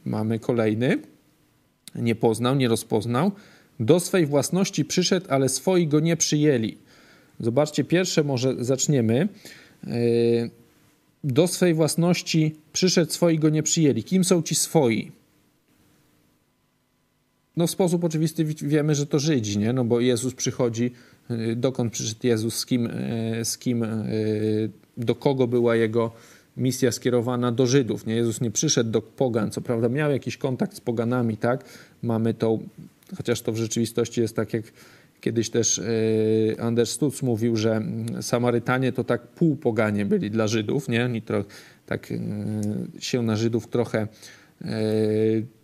[0.05, 0.97] Mamy kolejny.
[1.95, 3.31] Nie poznał, nie rozpoznał.
[3.79, 6.77] Do swej własności przyszedł, ale swoi go nie przyjęli.
[7.39, 9.27] Zobaczcie, pierwsze może zaczniemy.
[9.87, 9.89] E,
[11.23, 14.03] do swej własności przyszedł, swoi go nie przyjęli.
[14.03, 15.11] Kim są ci swoi?
[17.57, 19.73] No w sposób oczywisty wiemy, że to Żydzi, nie?
[19.73, 20.91] No bo Jezus przychodzi,
[21.29, 23.85] e, dokąd przyszedł Jezus, z kim, e, z kim
[24.97, 26.11] do kogo była jego
[26.57, 28.05] misja skierowana do Żydów.
[28.05, 28.15] Nie?
[28.15, 31.65] Jezus nie przyszedł do pogan, co prawda miał jakiś kontakt z poganami, tak?
[32.03, 32.59] Mamy to,
[33.17, 34.63] chociaż to w rzeczywistości jest tak, jak
[35.21, 37.81] Kiedyś też e, Anders Stutz mówił, że
[38.21, 41.05] Samarytanie to tak półpoganie byli dla Żydów, nie?
[41.05, 41.45] Oni tro,
[41.85, 42.17] tak e,
[42.99, 44.07] się na Żydów trochę,
[44.61, 44.67] e,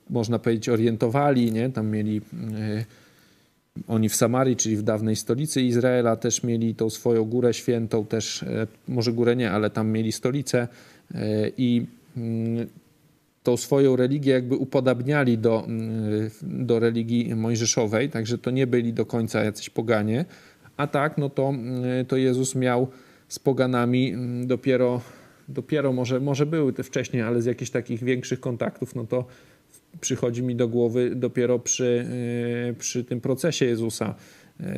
[0.10, 1.70] można powiedzieć, orientowali, nie?
[1.70, 2.22] Tam mieli
[3.88, 8.46] oni w Samarii, czyli w dawnej stolicy Izraela, też mieli tą swoją górę świętą, też
[8.88, 10.68] może górę nie, ale tam mieli stolicę
[11.58, 11.86] i
[12.18, 12.68] mm,
[13.44, 19.06] tą swoją religię jakby upodabniali do, mm, do religii mojżeszowej, także to nie byli do
[19.06, 20.26] końca jacyś poganie,
[20.78, 22.88] a tak, no to, mm, to Jezus miał
[23.28, 25.02] z poganami mm, dopiero,
[25.48, 29.26] dopiero może, może były te wcześniej, ale z jakichś takich większych kontaktów, no to
[30.02, 32.06] przychodzi mi do głowy dopiero przy,
[32.72, 34.16] y, przy tym procesie Jezusa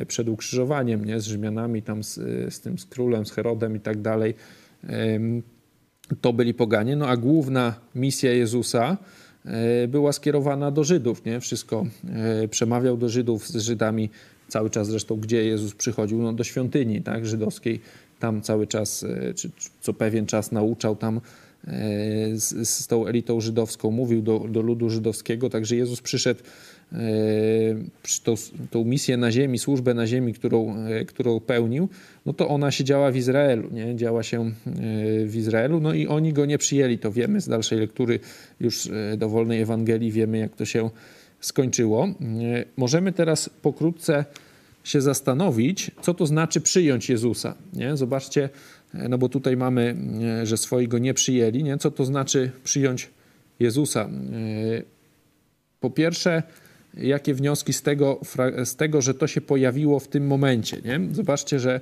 [0.00, 1.20] y, przed ukrzyżowaniem, nie?
[1.20, 2.14] z Rzymianami, tam z,
[2.54, 4.34] z tym, z królem, z Herodem i tak dalej
[6.20, 8.96] to byli poganie, no a główna misja Jezusa
[9.44, 11.40] e, była skierowana do Żydów, nie?
[11.40, 11.86] Wszystko
[12.42, 14.10] e, przemawiał do Żydów z Żydami.
[14.48, 17.80] Cały czas zresztą, gdzie Jezus przychodził, no do świątyni, tak, żydowskiej,
[18.18, 21.20] tam cały czas, e, czy co pewien czas nauczał tam
[22.34, 26.40] z, z tą elitą żydowską, mówił do, do ludu żydowskiego, także Jezus przyszedł
[28.24, 28.34] tą,
[28.70, 31.88] tą misję na ziemi, służbę na ziemi, którą, e, którą pełnił,
[32.26, 33.96] no to ona się działa w Izraelu, nie?
[33.96, 34.50] działa się e,
[35.26, 38.20] w Izraelu, no i oni go nie przyjęli, to wiemy z dalszej lektury
[38.60, 40.90] już dowolnej Ewangelii, wiemy jak to się
[41.40, 42.08] skończyło.
[42.76, 44.24] Możemy teraz pokrótce
[44.84, 47.54] się zastanowić, co to znaczy przyjąć Jezusa.
[47.72, 47.96] Nie?
[47.96, 48.48] Zobaczcie,
[49.08, 49.96] no bo tutaj mamy,
[50.42, 51.78] że swojego nie przyjęli, nie?
[51.78, 53.10] co to znaczy przyjąć
[53.60, 54.08] Jezusa.
[55.80, 56.42] Po pierwsze,
[56.96, 58.20] jakie wnioski z tego,
[58.64, 60.76] z tego, że to się pojawiło w tym momencie.
[60.84, 61.00] Nie?
[61.12, 61.80] Zobaczcie, że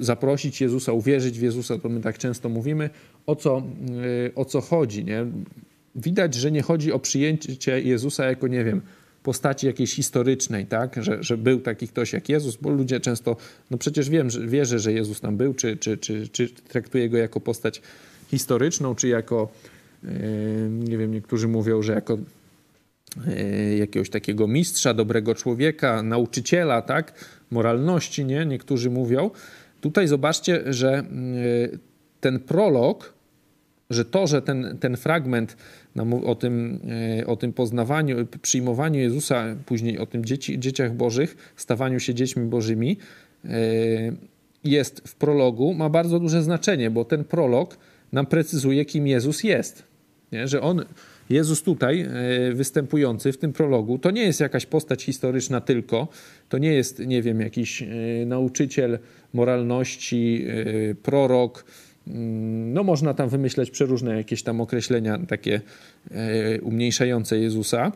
[0.00, 2.90] zaprosić Jezusa, uwierzyć w Jezusa, to my tak często mówimy,
[3.26, 3.62] o co,
[4.26, 5.04] y, o co chodzi.
[5.04, 5.26] Nie?
[5.96, 8.82] Widać, że nie chodzi o przyjęcie Jezusa jako, nie wiem,
[9.22, 11.02] postaci jakiejś historycznej, tak?
[11.02, 13.36] że, że był taki ktoś jak Jezus, bo ludzie często,
[13.70, 17.16] no przecież wiem, że wierzę, że Jezus tam był, czy, czy, czy, czy traktuje go
[17.16, 17.82] jako postać
[18.28, 19.52] historyczną, czy jako,
[20.02, 20.10] yy,
[20.70, 22.18] nie wiem, niektórzy mówią, że jako
[23.78, 27.26] jakiegoś takiego mistrza, dobrego człowieka, nauczyciela, tak?
[27.50, 28.46] Moralności, nie?
[28.46, 29.30] Niektórzy mówią.
[29.80, 31.04] Tutaj zobaczcie, że e,
[32.20, 33.16] ten prolog
[33.90, 35.56] że to, że ten, ten fragment
[36.24, 36.80] o tym,
[37.20, 42.44] e, o tym poznawaniu, przyjmowaniu Jezusa, później o tym dzieci, dzieciach bożych, stawaniu się dziećmi
[42.44, 42.96] bożymi,
[43.44, 43.48] e,
[44.64, 47.76] jest w prologu, ma bardzo duże znaczenie, bo ten prolog
[48.12, 49.84] nam precyzuje, kim Jezus jest.
[50.32, 50.48] Nie?
[50.48, 50.84] Że on,
[51.30, 52.08] Jezus tutaj e,
[52.54, 56.08] występujący w tym prologu, to nie jest jakaś postać historyczna tylko,
[56.48, 57.84] to nie jest, nie wiem, jakiś
[58.26, 58.98] nauczyciel
[59.32, 60.46] moralności,
[61.02, 61.64] prorok,
[62.06, 65.60] Mm, no można tam wymyśleć przeróżne jakieś tam określenia takie
[66.10, 67.92] e, umniejszające Jezusa.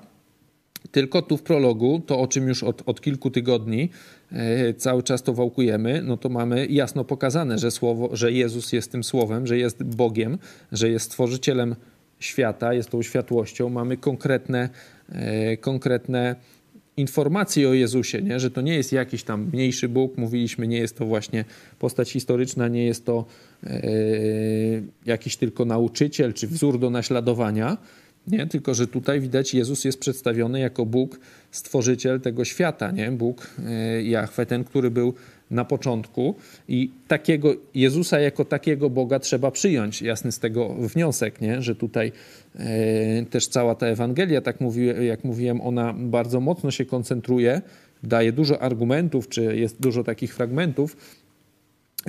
[0.92, 3.88] Tylko tu w prologu, to o czym już od, od kilku tygodni
[4.32, 8.92] e, cały czas to wałkujemy, no to mamy jasno pokazane, że, słowo, że Jezus jest
[8.92, 10.38] tym Słowem, że jest Bogiem,
[10.72, 11.76] że jest Stworzycielem
[12.20, 13.68] świata, jest tą światłością.
[13.68, 14.68] Mamy konkretne,
[15.12, 16.37] e, konkretne
[16.96, 18.40] informacji o Jezusie, nie?
[18.40, 21.44] że to nie jest jakiś tam mniejszy Bóg, mówiliśmy, nie jest to właśnie
[21.78, 23.24] postać historyczna, nie jest to
[23.64, 23.80] e,
[25.06, 27.76] jakiś tylko nauczyciel czy wzór do naśladowania,
[28.26, 28.46] nie?
[28.46, 33.12] tylko że tutaj widać Jezus jest przedstawiony jako Bóg, stworzyciel tego świata, nie?
[33.12, 35.14] Bóg e, Jahwe, ten, który był
[35.50, 36.34] na początku
[36.68, 40.02] i takiego Jezusa jako takiego Boga trzeba przyjąć.
[40.02, 41.62] Jasny z tego wniosek, nie?
[41.62, 42.12] że tutaj
[42.58, 47.62] e, też cała ta Ewangelia, tak mówi, jak mówiłem, ona bardzo mocno się koncentruje,
[48.02, 50.96] daje dużo argumentów, czy jest dużo takich fragmentów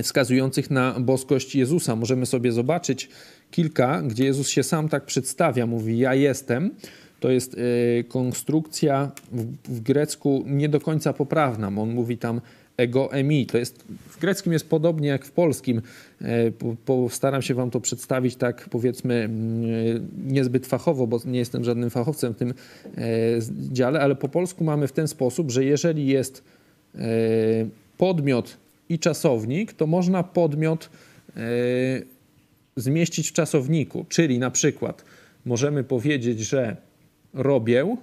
[0.04, 1.96] wskazujących na boskość Jezusa.
[1.96, 3.10] Możemy sobie zobaczyć
[3.52, 6.72] kilka, gdzie Jezus się sam tak przedstawia, mówi ja jestem.
[7.20, 11.68] To jest e, konstrukcja w, w grecku nie do końca poprawna.
[11.68, 12.42] On mówi tam
[12.82, 13.46] ego emi.
[13.46, 15.82] To jest, w greckim jest podobnie jak w polskim.
[16.22, 16.52] E,
[16.86, 21.90] postaram się wam to przedstawić tak powiedzmy mm, e, niezbyt fachowo, bo nie jestem żadnym
[21.90, 23.04] fachowcem w tym e,
[23.50, 26.44] dziale, ale po polsku mamy w ten sposób, że jeżeli jest
[27.98, 28.58] podmiot
[28.90, 30.90] i czasownik, to można podmiot
[32.76, 35.06] zmieścić w czasowniku, czyli na przykład
[35.46, 36.78] możemy powiedzieć, że
[37.34, 37.98] robię,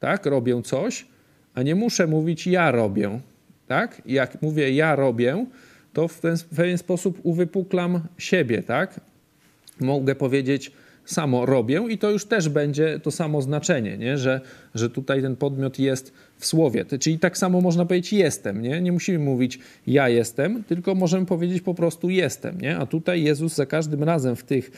[0.00, 1.06] tak, robię coś,
[1.54, 3.20] a nie muszę mówić ja robię,
[3.66, 4.02] tak?
[4.06, 5.46] Jak mówię ja robię,
[5.92, 9.00] to w, ten, w pewien sposób uwypuklam siebie, tak?
[9.80, 10.72] Mogę powiedzieć
[11.06, 14.18] samo robię i to już też będzie to samo znaczenie, nie?
[14.18, 14.40] Że,
[14.74, 16.84] że tutaj ten podmiot jest w słowie.
[17.00, 18.80] Czyli tak samo można powiedzieć jestem, nie?
[18.80, 22.78] Nie musimy mówić ja jestem, tylko możemy powiedzieć po prostu jestem, nie?
[22.78, 24.70] A tutaj Jezus za każdym razem w tych,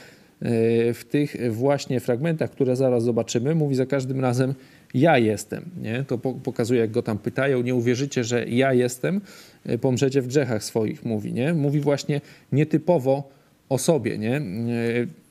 [0.43, 4.55] e, w tych właśnie fragmentach, które zaraz zobaczymy, mówi za każdym razem
[4.95, 5.65] ja jestem.
[5.83, 6.05] Nie?
[6.05, 9.21] To pokazuje, jak go tam pytają, nie uwierzycie, że ja jestem,
[9.67, 11.33] e, pomrzecie w grzechach swoich, mówi.
[11.33, 11.55] Nie?
[11.55, 12.21] Mówi właśnie
[12.53, 13.31] nietypowo
[13.69, 14.19] o sobie.
[14.19, 14.37] Nie?
[14.37, 14.41] E,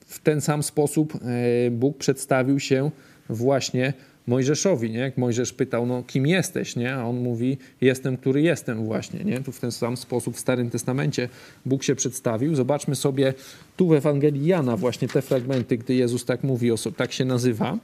[0.05, 2.91] w ten sam sposób e, Bóg przedstawił się
[3.29, 3.93] właśnie
[4.27, 4.99] Mojżeszowi, nie?
[4.99, 6.95] Jak Mojżesz pytał, no kim jesteś, nie?
[6.95, 9.39] A on mówi, jestem, który jestem właśnie, nie?
[9.39, 11.29] Tu w ten sam sposób w Starym Testamencie
[11.65, 12.55] Bóg się przedstawił.
[12.55, 13.33] Zobaczmy sobie
[13.77, 17.77] tu w Ewangelii Jana właśnie te fragmenty, gdy Jezus tak mówi, tak się nazywa.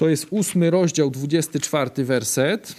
[0.00, 2.74] To jest ósmy rozdział, 24 werset.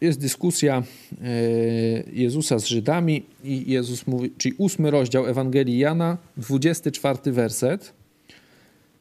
[0.00, 0.82] Jest dyskusja
[1.22, 1.26] e,
[2.12, 7.92] Jezusa z Żydami i Jezus mówi, czyli ósmy rozdział Ewangelii Jana, 24 werset.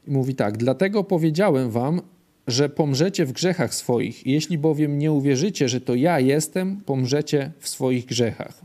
[0.07, 2.01] Mówi tak: Dlatego powiedziałem wam,
[2.47, 4.27] że pomrzecie w grzechach swoich.
[4.27, 8.61] Jeśli bowiem nie uwierzycie, że to ja jestem, pomrzecie w swoich grzechach.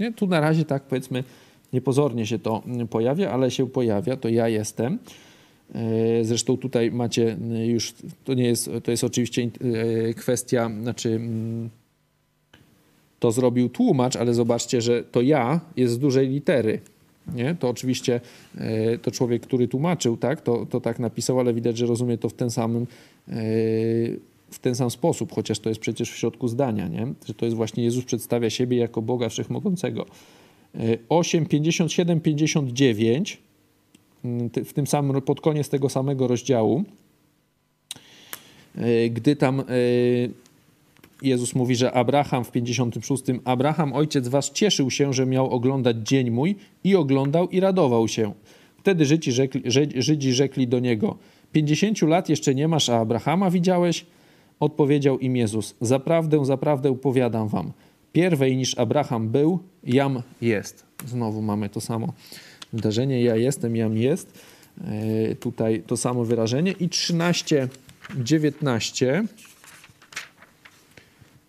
[0.00, 0.12] Nie?
[0.12, 1.24] Tu na razie tak powiedzmy
[1.72, 4.98] niepozornie się to pojawia, ale się pojawia, to ja jestem.
[5.74, 11.70] E, zresztą tutaj macie już, to nie jest, to jest oczywiście e, kwestia, znaczy mm,
[13.20, 16.80] to zrobił tłumacz, ale zobaczcie, że to ja jest z dużej litery.
[17.34, 17.54] Nie?
[17.54, 18.20] To oczywiście
[18.58, 20.40] e, to człowiek, który tłumaczył, tak?
[20.40, 22.86] To, to tak napisał, ale widać, że rozumie to w ten samym
[24.50, 27.12] w ten sam sposób, chociaż to jest przecież w środku zdania, nie?
[27.26, 30.06] że to jest właśnie Jezus przedstawia siebie jako Boga Wszechmogącego.
[31.08, 33.38] 8, 57, 59
[34.64, 36.84] w tym samym, pod koniec tego samego rozdziału,
[38.76, 39.64] e, gdy tam e,
[41.22, 46.30] Jezus mówi, że Abraham w 56, Abraham, ojciec was, cieszył się, że miał oglądać dzień
[46.30, 48.32] mój i oglądał i radował się.
[48.78, 49.62] Wtedy Żydzi rzekli,
[49.96, 51.16] Żydzi rzekli do niego,
[51.52, 54.06] 50 lat jeszcze nie masz, a Abrahama widziałeś?
[54.60, 57.72] Odpowiedział im Jezus, zaprawdę, zaprawdę powiadam wam,
[58.12, 60.84] pierwej niż Abraham był, jam jest.
[61.06, 62.12] Znowu mamy to samo
[62.72, 64.38] wydarzenie ja jestem, jam jest.
[64.84, 66.72] E, tutaj to samo wyrażenie.
[66.72, 67.68] I 13,
[68.18, 69.24] 19.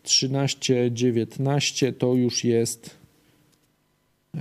[0.03, 2.89] 13, 19 to już jest
[4.36, 4.39] e,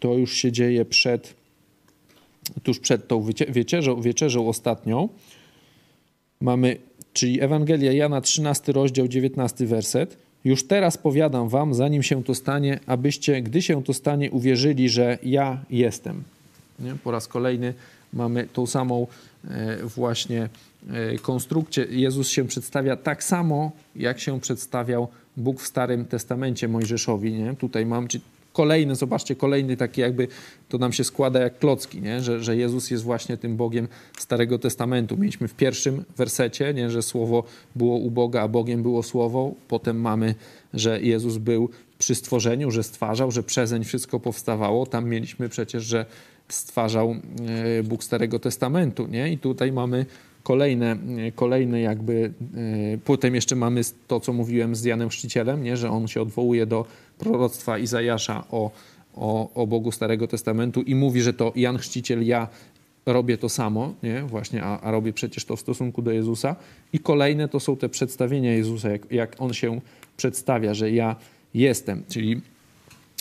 [0.00, 1.34] to już się dzieje przed
[2.62, 5.08] tuż przed tą wieczerzą, wieczerzą ostatnią.
[6.40, 6.76] Mamy,
[7.12, 10.16] czyli Ewangelia Jana 13 rozdział 19 werset.
[10.44, 15.18] Już teraz powiadam wam, zanim się to stanie, abyście, gdy się to stanie, uwierzyli, że
[15.22, 16.22] ja jestem.
[16.78, 16.94] Nie?
[17.04, 17.74] Po raz kolejny
[18.12, 19.06] mamy tą samą
[19.44, 20.48] e, właśnie
[20.90, 21.86] e, konstrukcję.
[21.90, 27.32] Jezus się przedstawia tak samo, jak się przedstawiał Bóg w Starym Testamencie Mojżeszowi.
[27.32, 27.54] Nie?
[27.54, 28.08] Tutaj mam,
[28.54, 30.28] kolejny, zobaczcie, kolejny taki jakby,
[30.68, 32.20] to nam się składa jak klocki, nie?
[32.20, 33.88] Że, że Jezus jest właśnie tym Bogiem
[34.18, 35.16] Starego Testamentu.
[35.16, 36.90] Mieliśmy w pierwszym wersecie, nie?
[36.90, 37.44] że słowo
[37.76, 39.54] było u Boga, a Bogiem było słowo.
[39.68, 40.34] Potem mamy,
[40.74, 44.86] że Jezus był przy stworzeniu, że stwarzał, że przezeń wszystko powstawało.
[44.86, 46.06] Tam mieliśmy przecież, że
[46.48, 49.32] stwarzał e, Bóg Starego Testamentu, nie?
[49.32, 50.06] I tutaj mamy
[50.44, 50.96] kolejne,
[51.34, 52.32] kolejne jakby,
[52.94, 55.76] e, potem jeszcze mamy to, co mówiłem z Janem Chrzcicielem, nie?
[55.76, 56.86] że on się odwołuje do
[57.18, 58.70] proroctwa Izajasza o,
[59.14, 62.48] o, o Bogu Starego Testamentu i mówi, że to Jan Chrzciciel, ja
[63.06, 64.22] robię to samo, nie?
[64.22, 66.56] Właśnie, a, a robię przecież to w stosunku do Jezusa.
[66.92, 69.80] I kolejne to są te przedstawienia Jezusa, jak, jak on się
[70.16, 71.16] przedstawia, że ja
[71.54, 72.02] jestem.
[72.08, 72.40] Czyli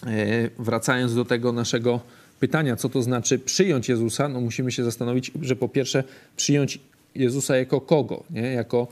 [0.06, 2.00] e, wracając do tego naszego
[2.40, 6.04] pytania, co to znaczy przyjąć Jezusa, no musimy się zastanowić, że po pierwsze
[6.36, 6.80] przyjąć
[7.16, 8.24] Jezusa jako kogo?
[8.30, 8.41] Nie?
[8.41, 8.88] Jako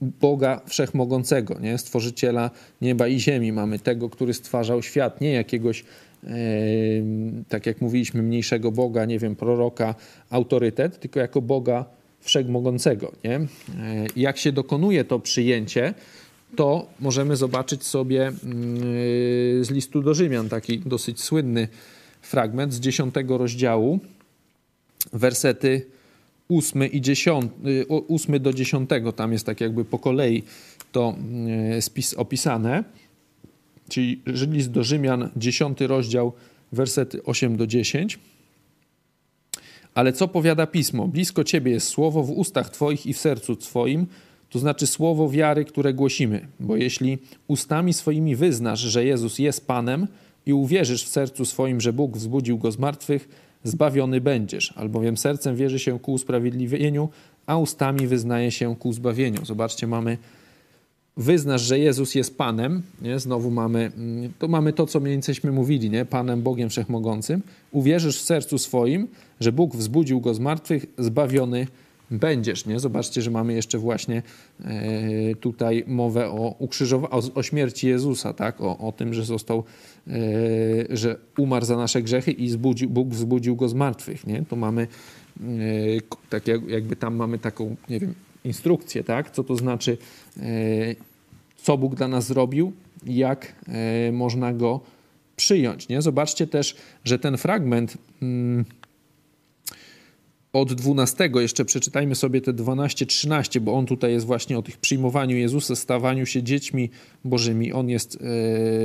[0.00, 1.78] Boga Wszechmogącego, nie?
[1.78, 2.50] stworzyciela
[2.80, 3.52] nieba i ziemi.
[3.52, 5.84] Mamy tego, który stwarzał świat, nie jakiegoś,
[6.24, 6.30] e,
[7.48, 9.94] tak jak mówiliśmy, mniejszego Boga, nie wiem, proroka,
[10.30, 11.84] autorytet, tylko jako Boga
[12.20, 13.12] Wszechmogącego.
[13.24, 13.34] Nie?
[13.34, 13.46] E,
[14.16, 15.94] jak się dokonuje to przyjęcie,
[16.56, 18.44] to możemy zobaczyć sobie mm,
[19.64, 21.68] z listu do Rzymian, taki dosyć słynny
[22.22, 23.98] fragment z dziesiątego rozdziału,
[25.12, 25.86] wersety
[26.50, 27.50] 8 i 10,
[28.08, 30.42] 8 y, do 10, tam jest tak jakby po kolei
[30.92, 31.16] to
[31.76, 32.84] y, spis opisane,
[33.88, 36.32] czyli list do Rzymian, 10 rozdział,
[36.72, 38.18] wersety 8 do 10.
[39.94, 41.08] Ale co powiada Pismo?
[41.08, 44.06] Blisko Ciebie jest słowo w ustach Twoich i w sercu Twoim,
[44.50, 46.48] to znaczy słowo wiary, które głosimy.
[46.60, 50.06] Bo jeśli ustami swoimi wyznasz, że Jezus jest Panem
[50.46, 53.28] i uwierzysz w sercu swoim, że Bóg wzbudził Go z martwych,
[53.64, 57.08] zbawiony będziesz, albowiem sercem wierzy się ku usprawiedliwieniu,
[57.46, 59.44] a ustami wyznaje się ku zbawieniu.
[59.44, 60.18] Zobaczcie, mamy
[61.16, 63.18] wyznasz, że Jezus jest Panem, nie?
[63.18, 63.92] znowu mamy
[64.38, 66.04] to, mamy to, co mniej więceyśmy mówili, nie?
[66.04, 67.42] Panem, Bogiem Wszechmogącym.
[67.72, 69.08] Uwierzysz w sercu swoim,
[69.40, 71.66] że Bóg wzbudził Go z martwych, zbawiony
[72.10, 72.66] będziesz.
[72.66, 72.80] Nie?
[72.80, 74.22] Zobaczcie, że mamy jeszcze właśnie
[74.64, 78.60] e, tutaj mowę o, ukrzyżowa- o, o śmierci Jezusa, tak?
[78.60, 79.64] O, o tym, że został,
[80.90, 84.26] że umarł za nasze grzechy i zbudził, Bóg wzbudził go z martwych.
[84.26, 84.42] Nie?
[84.48, 84.86] To mamy
[85.40, 85.46] e,
[86.30, 89.30] tak jakby tam mamy taką, nie wiem, instrukcję, tak?
[89.30, 89.98] Co to znaczy,
[91.56, 92.72] co Bóg dla nas zrobił,
[93.06, 93.54] jak
[94.12, 94.80] można go
[95.36, 95.88] przyjąć.
[95.88, 96.02] Nie?
[96.02, 97.98] Zobaczcie też, że ten fragment.
[98.22, 98.64] Mm,
[100.52, 105.36] od 12 jeszcze przeczytajmy sobie te 12-13, bo on tutaj jest właśnie o tych przyjmowaniu
[105.36, 106.90] Jezusa, stawaniu się dziećmi
[107.24, 107.72] bożymi.
[107.72, 108.18] On jest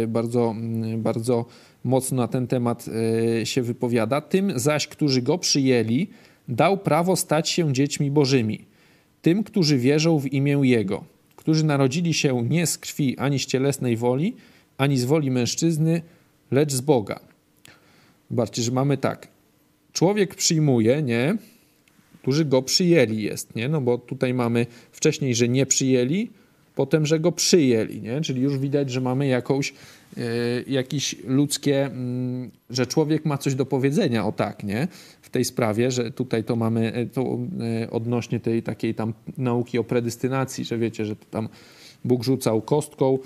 [0.04, 1.46] e, bardzo, mm, bardzo
[1.84, 2.86] mocno na ten temat
[3.42, 4.22] e, się wypowiada.
[4.22, 6.08] Tym zaś, którzy go przyjęli,
[6.48, 8.66] dał prawo stać się dziećmi bożymi.
[9.22, 11.04] Tym, którzy wierzą w imię Jego,
[11.36, 14.36] którzy narodzili się nie z krwi ani z cielesnej woli,
[14.78, 16.02] ani z woli mężczyzny,
[16.52, 17.20] lecz z Boga.
[18.30, 19.28] Zobaczcie, że mamy tak.
[19.94, 21.38] Człowiek przyjmuje, nie?
[22.26, 23.70] Którzy go przyjęli jest, nie?
[23.70, 26.30] No bo tutaj mamy wcześniej, że nie przyjęli,
[26.76, 28.22] potem, że go przyjęli, nie?
[28.22, 29.74] Czyli już widać, że mamy jakąś,
[30.18, 30.22] e,
[30.68, 34.88] jakieś ludzkie, mm, że człowiek ma coś do powiedzenia, o tak, nie?
[35.22, 37.38] W tej sprawie, że tutaj to mamy e, to
[37.82, 41.50] e, odnośnie tej takiej tam nauki o predystynacji, że wiecie, że tam
[42.06, 43.18] Bóg rzucał kostką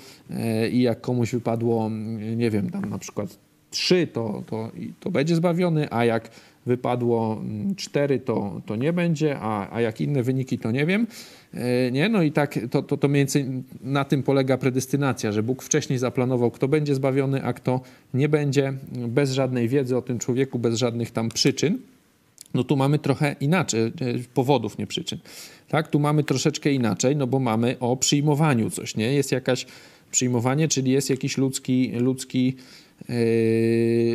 [0.72, 3.38] i jak komuś wypadło, mm, nie wiem, tam na przykład
[3.70, 4.70] trzy, to, to,
[5.00, 6.30] to będzie zbawiony, a jak
[6.66, 7.42] wypadło
[7.76, 11.06] 4, mm, to, to nie będzie, a, a jak inne wyniki, to nie wiem.
[11.54, 12.08] E, nie?
[12.08, 13.46] No i tak to, to, to mniej więcej
[13.80, 17.80] na tym polega predystynacja, że Bóg wcześniej zaplanował, kto będzie zbawiony, a kto
[18.14, 21.78] nie będzie, bez żadnej wiedzy o tym człowieku, bez żadnych tam przyczyn.
[22.54, 23.90] No tu mamy trochę inaczej, e,
[24.34, 25.18] powodów, nie przyczyn.
[25.68, 29.12] Tak, tu mamy troszeczkę inaczej, no bo mamy o przyjmowaniu coś, nie?
[29.12, 29.66] Jest jakaś
[30.10, 32.56] przyjmowanie, czyli jest jakiś ludzki, ludzki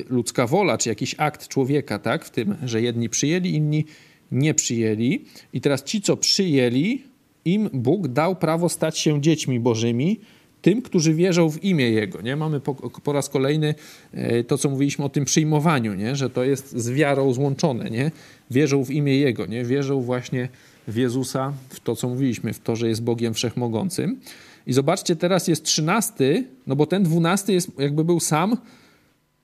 [0.09, 2.25] ludzka wola, czy jakiś akt człowieka, tak?
[2.25, 3.85] W tym, że jedni przyjęli, inni
[4.31, 5.25] nie przyjęli.
[5.53, 7.03] I teraz ci, co przyjęli,
[7.45, 10.19] im Bóg dał prawo stać się dziećmi bożymi,
[10.61, 12.21] tym, którzy wierzą w imię Jego.
[12.21, 12.35] Nie?
[12.35, 13.75] Mamy po, po, raz kolejny
[14.13, 16.15] yy, to, co mówiliśmy o tym przyjmowaniu, nie?
[16.15, 17.89] że to jest z wiarą złączone.
[17.89, 18.11] Nie?
[18.51, 19.65] Wierzą w imię Jego, nie?
[19.65, 20.49] wierzą właśnie
[20.87, 24.19] w Jezusa, w to, co mówiliśmy, w to, że jest Bogiem Wszechmogącym.
[24.67, 28.57] I zobaczcie, teraz jest trzynasty, no bo ten dwunasty jest, jakby był sam,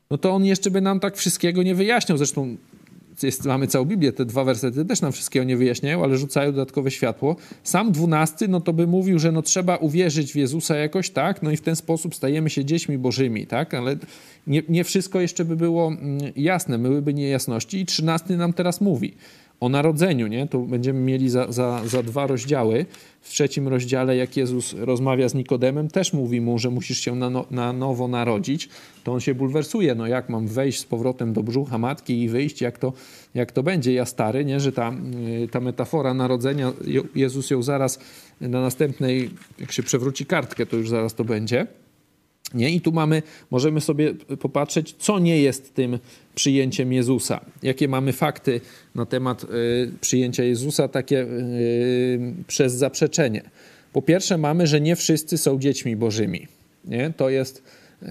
[0.09, 2.17] no to on jeszcze by nam tak wszystkiego nie wyjaśniał.
[2.17, 2.57] Zresztą
[3.23, 6.91] jest, mamy całą Biblię, te dwa wersety też nam wszystkiego nie wyjaśniają, ale rzucają dodatkowe
[6.91, 7.35] światło.
[7.63, 11.43] Sam dwunasty, no to by mówił, że no trzeba uwierzyć w Jezusa jakoś, tak?
[11.43, 13.73] No i w ten sposób stajemy się dziećmi bożymi, tak?
[13.73, 13.95] Ale
[14.47, 19.13] nie, nie wszystko jeszcze by było mm, jasne, byłyby niejasności i trzynasty nam teraz mówi
[19.61, 20.47] o narodzeniu, nie?
[20.47, 22.85] To będziemy mieli za, za, za dwa rozdziały.
[23.21, 27.29] W trzecim rozdziale, jak Jezus rozmawia z Nikodemem, też mówi mu, że musisz się na,
[27.29, 28.69] no, na nowo narodzić.
[29.03, 32.61] To on się bulwersuje, no jak mam wejść z powrotem do brzucha matki i wyjść,
[32.61, 32.93] jak to,
[33.33, 34.59] jak to będzie, ja stary, nie?
[34.59, 34.93] Że ta,
[35.43, 36.73] y, ta metafora narodzenia,
[37.15, 37.99] Jezus ją zaraz
[38.41, 41.67] na następnej, jak się przewróci kartkę, to już zaraz to będzie.
[42.53, 42.69] Nie?
[42.69, 43.21] I tu mamy,
[43.51, 45.99] możemy sobie popatrzeć, co nie jest tym
[46.35, 47.45] przyjęciem Jezusa.
[47.63, 48.61] Jakie mamy fakty
[48.95, 49.47] na temat y,
[50.01, 53.41] przyjęcia Jezusa, takie y, przez zaprzeczenie.
[53.93, 56.47] Po pierwsze, mamy, że nie wszyscy są dziećmi bożymi.
[56.85, 57.13] Nie?
[57.17, 57.63] To jest
[58.03, 58.07] y,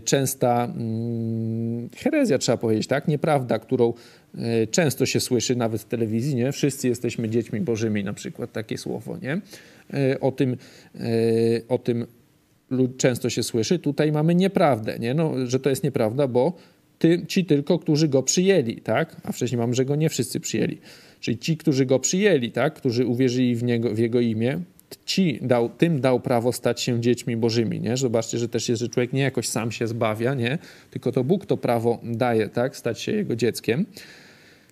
[0.00, 3.08] częsta mm, herezja, trzeba powiedzieć, tak?
[3.08, 3.92] Nieprawda, którą
[4.34, 6.52] y, często się słyszy nawet w telewizji, nie?
[6.52, 9.40] Wszyscy jesteśmy dziećmi bożymi, na przykład takie słowo, nie?
[10.12, 10.56] Y, o tym,
[10.94, 12.06] y, o tym
[12.96, 15.14] często się słyszy, tutaj mamy nieprawdę, nie?
[15.14, 16.52] No, że to jest nieprawda, bo
[16.98, 19.16] ty, ci tylko, którzy go przyjęli, tak?
[19.24, 20.78] A wcześniej mamy, że go nie wszyscy przyjęli.
[21.20, 22.74] Czyli ci, którzy go przyjęli, tak?
[22.74, 24.60] Którzy uwierzyli w, niego, w jego imię,
[25.04, 27.96] ci dał, tym dał prawo stać się dziećmi bożymi, nie?
[27.96, 30.58] Zobaczcie, że też jest, że człowiek nie jakoś sam się zbawia, nie?
[30.90, 32.76] Tylko to Bóg to prawo daje, tak?
[32.76, 33.86] Stać się jego dzieckiem.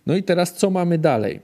[0.06, 1.40] No i teraz co mamy dalej?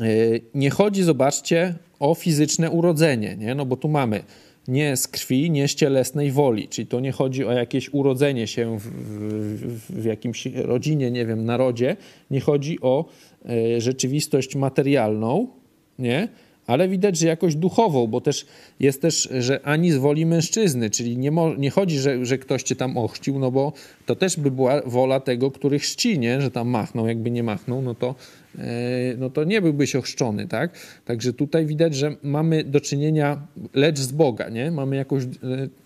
[0.00, 0.06] E,
[0.54, 3.54] nie chodzi, zobaczcie, o fizyczne urodzenie, nie?
[3.54, 4.22] No bo tu mamy
[4.68, 6.68] nie z krwi, nie z cielesnej woli.
[6.68, 11.44] Czyli to nie chodzi o jakieś urodzenie się w, w, w jakimś rodzinie, nie wiem,
[11.44, 11.96] narodzie.
[12.30, 13.04] Nie chodzi o
[13.44, 15.48] e, rzeczywistość materialną,
[15.98, 16.28] nie?
[16.66, 18.46] Ale widać, że jakoś duchową, bo też
[18.80, 22.62] jest też, że ani z woli mężczyzny, czyli nie, mo, nie chodzi, że, że ktoś
[22.62, 23.72] cię tam ochrzcił, no bo
[24.06, 26.40] to też by była wola tego, który chrzci, nie?
[26.40, 28.14] że tam machnął, jakby nie machnął, no to,
[28.58, 28.62] e,
[29.18, 30.78] no to nie byłbyś ochrzczony, tak?
[31.04, 34.70] Także tutaj widać, że mamy do czynienia, lecz z Boga, nie?
[34.70, 35.28] Mamy jakoś, e,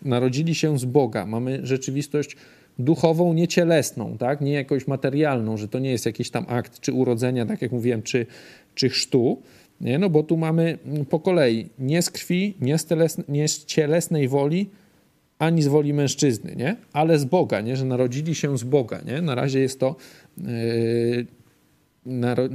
[0.03, 2.37] narodzili się z Boga, mamy rzeczywistość
[2.79, 4.41] duchową, niecielesną, tak?
[4.41, 8.03] Nie jakąś materialną, że to nie jest jakiś tam akt czy urodzenia, tak jak mówiłem,
[8.03, 8.27] czy,
[8.75, 9.43] czy chrztu,
[9.81, 9.99] nie?
[9.99, 14.29] No bo tu mamy po kolei nie z krwi, nie z, telesne, nie z cielesnej
[14.29, 14.71] woli,
[15.39, 16.77] ani z woli mężczyzny, nie?
[16.93, 17.77] ale z Boga, nie?
[17.77, 19.01] że narodzili się z Boga.
[19.07, 19.23] Nie?
[19.23, 19.97] Na razie jest to,
[20.39, 21.27] yy,
[22.07, 22.49] naro,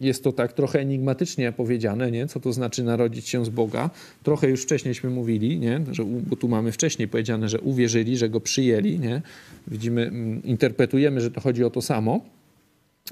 [0.00, 2.26] jest to tak trochę enigmatycznie powiedziane, nie?
[2.26, 3.90] co to znaczy narodzić się z Boga.
[4.22, 5.80] Trochę już wcześniejśmy mówili, nie?
[5.92, 8.98] Że, bo tu mamy wcześniej powiedziane, że uwierzyli, że go przyjęli.
[8.98, 9.22] Nie?
[9.68, 12.20] Widzimy, mm, interpretujemy, że to chodzi o to samo.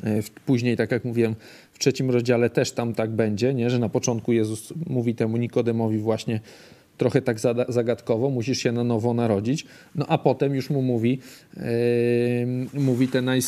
[0.04, 1.34] E, później, tak jak mówiłem,
[1.72, 3.70] w trzecim rozdziale też tam tak będzie, nie?
[3.70, 6.40] że na początku Jezus mówi temu Nikodemowi właśnie
[6.96, 11.18] trochę tak zagadkowo, musisz się na nowo narodzić, no a potem już mu mówi,
[11.56, 11.62] yy,
[12.80, 13.40] mówi te naj,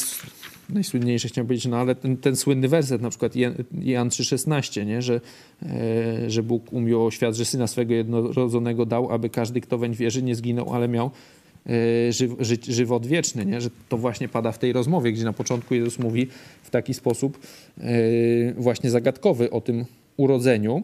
[0.70, 5.02] najsłynniejsze, chciałem powiedzieć, no ale ten, ten słynny werset, na przykład Jan, Jan 3,16, nie?
[5.02, 5.20] Że,
[5.62, 10.22] yy, że Bóg umiłował świat, że Syna swego jednorodzonego dał, aby każdy, kto weń wierzy,
[10.22, 11.10] nie zginął, ale miał
[12.10, 13.60] ży, ży, żywot wieczny, nie?
[13.60, 16.28] że to właśnie pada w tej rozmowie, gdzie na początku Jezus mówi
[16.62, 17.38] w taki sposób
[17.78, 17.82] e,
[18.56, 19.84] właśnie zagadkowy o tym
[20.16, 20.82] urodzeniu.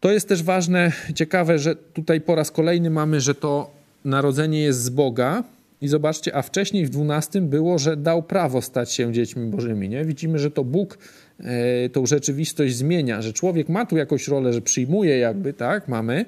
[0.00, 3.70] To jest też ważne, ciekawe, że tutaj po raz kolejny mamy, że to
[4.04, 5.44] narodzenie jest z Boga.
[5.80, 9.88] I zobaczcie, a wcześniej w 12 było, że dał prawo stać się dziećmi Bożymi.
[9.88, 10.04] Nie?
[10.04, 10.98] Widzimy, że to Bóg
[11.40, 16.24] e, tą rzeczywistość zmienia, że człowiek ma tu jakąś rolę, że przyjmuje jakby, tak, mamy,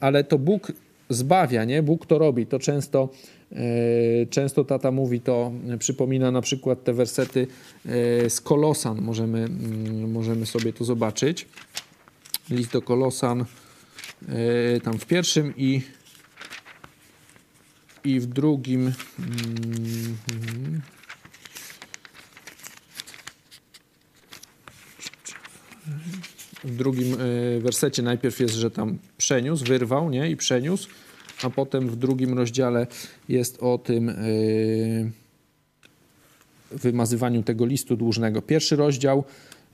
[0.00, 0.72] ale to Bóg
[1.08, 1.82] zbawia, nie?
[1.82, 2.46] Bóg to robi.
[2.46, 3.08] To często,
[3.52, 3.56] e,
[4.26, 7.46] często tata mówi, to przypomina na przykład te wersety
[7.86, 9.02] e, z Kolosan.
[9.02, 11.46] Możemy, mm, możemy sobie to zobaczyć.
[12.50, 13.44] List do Kolosan
[14.28, 15.82] e, tam w pierwszym i,
[18.04, 18.92] i w drugim.
[26.64, 30.30] W drugim e, wersecie najpierw jest, że tam przeniósł, wyrwał nie?
[30.30, 30.88] i przeniósł,
[31.42, 32.86] a potem w drugim rozdziale
[33.28, 34.14] jest o tym e,
[36.70, 38.42] wymazywaniu tego listu dłużnego.
[38.42, 39.24] Pierwszy rozdział,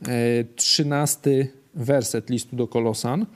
[0.03, 0.09] e,
[0.57, 3.27] trzynasty werset listu do Kolosan,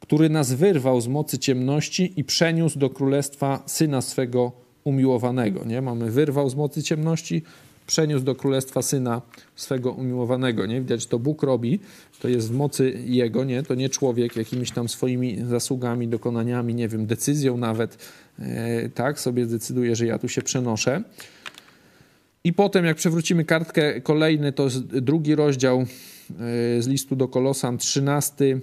[0.00, 4.52] który nas wyrwał z mocy ciemności i przeniósł do królestwa Syna swego
[4.84, 5.64] umiłowanego.
[5.64, 5.82] Nie?
[5.82, 7.42] Mamy wyrwał z mocy ciemności,
[7.86, 9.22] przeniósł do królestwa syna
[9.56, 10.66] swego umiłowanego.
[10.66, 10.80] Nie?
[10.80, 11.80] Widać, to Bóg robi,
[12.20, 13.62] to jest w mocy Jego, nie?
[13.62, 17.98] to nie człowiek jakimiś tam swoimi zasługami, dokonaniami, nie wiem, decyzją nawet,
[18.38, 21.02] e, tak, sobie decyduje, że ja tu się przenoszę.
[22.44, 25.84] I potem, jak przewrócimy kartkę kolejny, to jest drugi rozdział e,
[26.82, 28.60] z listu do Kolosan, 13,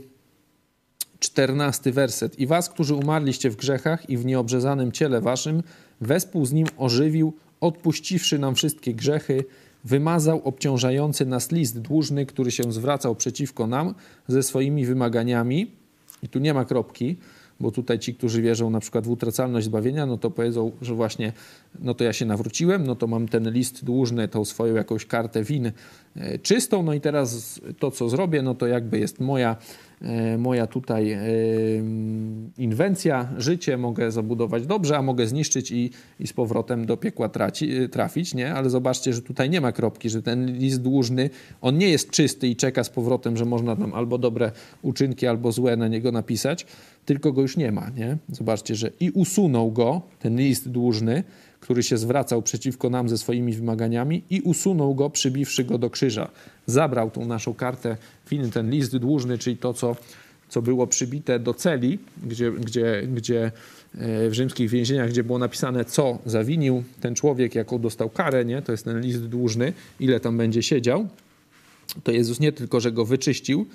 [1.20, 2.40] 14 werset.
[2.40, 5.64] I was, którzy umarliście w grzechach i w nieobrzezanym ciele waszym,
[6.02, 9.44] wespół z nim ożywił, odpuściwszy nam wszystkie grzechy
[9.84, 13.94] wymazał obciążający nas list dłużny, który się zwracał przeciwko nam
[14.28, 15.72] ze swoimi wymaganiami.
[16.24, 17.18] I tu nie ma kropki,
[17.60, 21.34] bo tutaj ci, którzy wierzą na przykład w utracalność zbawienia, no to powiedzą, że właśnie,
[21.80, 25.44] no to ja się nawróciłem, no to mam ten list dłużny, tą swoją jakąś kartę
[25.44, 25.72] win
[26.42, 29.56] czystą, no i teraz to, co zrobię, no to jakby jest moja
[30.02, 31.20] E, moja tutaj e,
[32.58, 35.90] inwencja, życie mogę zabudować dobrze, a mogę zniszczyć i,
[36.20, 38.54] i z powrotem do piekła traci, e, trafić, nie?
[38.54, 41.30] Ale zobaczcie, że tutaj nie ma kropki, że ten list dłużny,
[41.62, 44.52] on nie jest czysty i czeka z powrotem, że można tam albo dobre
[44.82, 46.66] uczynki, albo złe na niego napisać,
[47.06, 48.18] tylko go już nie ma, nie?
[48.30, 51.24] Zobaczcie, że i usunął go, ten list dłużny,
[51.60, 56.30] który się zwracał przeciwko nam ze swoimi wymaganiami i usunął go, przybiwszy go do krzyża.
[56.66, 57.98] Zabrał tą naszą kartę
[58.30, 59.96] winy, ten list dłużny, czyli to, co,
[60.50, 63.52] co było przybite do celi, gdzie, gdzie, gdzie
[63.96, 68.62] e, w rzymskich więzieniach, gdzie było napisane, co zawinił ten człowiek, jaką dostał karę, nie?
[68.62, 71.08] to jest ten list dłużny, ile tam będzie siedział,
[72.04, 73.66] to Jezus nie tylko, że go wyczyścił,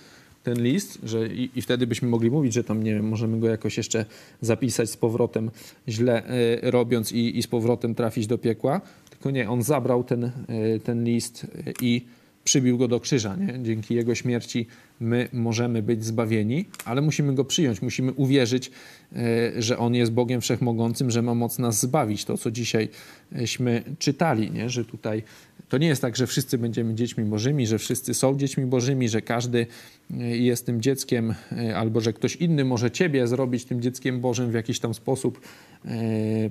[0.44, 3.48] ten list, że i, i, wtedy byśmy mogli mówić, że tam, nie wiem, możemy go
[3.48, 4.04] jakoś jeszcze
[4.40, 5.50] zapisać z powrotem
[5.88, 6.30] źle
[6.64, 8.80] y, robiąc i, i, z powrotem trafić do piekła.
[9.10, 11.46] Tylko nie, on zabrał ten, y, ten list
[11.80, 12.02] i
[12.44, 13.36] przybił go do krzyża.
[13.36, 13.62] Nie?
[13.62, 14.66] Dzięki jego śmierci
[15.00, 18.70] my możemy być zbawieni, ale musimy go przyjąć, musimy uwierzyć,
[19.16, 22.24] e, że on jest Bogiem Wszechmogącym, że ma moc nas zbawić.
[22.24, 24.70] To, co dzisiejśmy czytali, nie?
[24.70, 25.22] że tutaj
[25.68, 29.22] to nie jest tak, że wszyscy będziemy dziećmi Bożymi, że wszyscy są dziećmi Bożymi, że
[29.22, 29.66] każdy
[30.10, 34.50] e, jest tym dzieckiem, e, albo że ktoś inny może ciebie zrobić tym dzieckiem Bożym
[34.50, 35.40] w jakiś tam sposób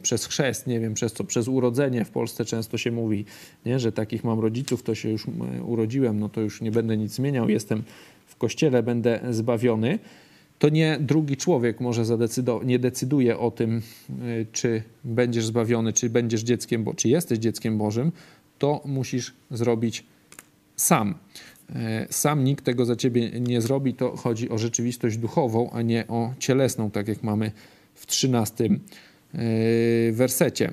[0.01, 2.05] przez chrzest, nie wiem, przez co, przez urodzenie.
[2.05, 3.25] W Polsce często się mówi,
[3.65, 3.79] nie?
[3.79, 5.25] że takich mam rodziców, to się już
[5.65, 7.83] urodziłem, no to już nie będę nic zmieniał, jestem
[8.27, 9.99] w kościele będę zbawiony,
[10.59, 16.09] to nie drugi człowiek może zadecydować, nie decyduje o tym, y, czy będziesz zbawiony, czy
[16.09, 18.11] będziesz dzieckiem, bo czy jesteś dzieckiem Bożym,
[18.59, 20.05] to musisz zrobić
[20.75, 21.15] sam.
[21.69, 21.73] Y,
[22.09, 26.33] sam nikt tego za ciebie nie zrobi, to chodzi o rzeczywistość duchową, a nie o
[26.39, 27.51] cielesną, tak jak mamy
[27.95, 28.79] w trzynastym
[29.35, 30.71] y, wersecie.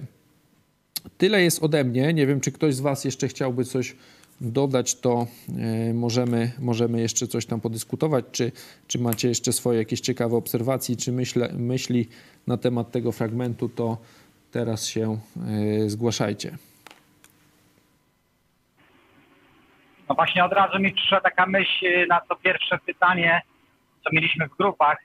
[1.18, 2.12] Tyle jest ode mnie.
[2.12, 3.96] Nie wiem, czy ktoś z Was jeszcze chciałby coś
[4.40, 5.26] dodać, to
[5.58, 8.52] e, możemy, możemy jeszcze coś tam podyskutować, czy,
[8.86, 12.08] czy macie jeszcze swoje jakieś ciekawe obserwacje, czy myśle, myśli
[12.46, 13.98] na temat tego fragmentu, to
[14.50, 15.18] teraz się
[15.84, 16.58] e, zgłaszajcie.
[20.10, 23.42] No właśnie od razu mi przyszła taka myśl na to pierwsze pytanie,
[24.04, 24.98] co mieliśmy w grupach,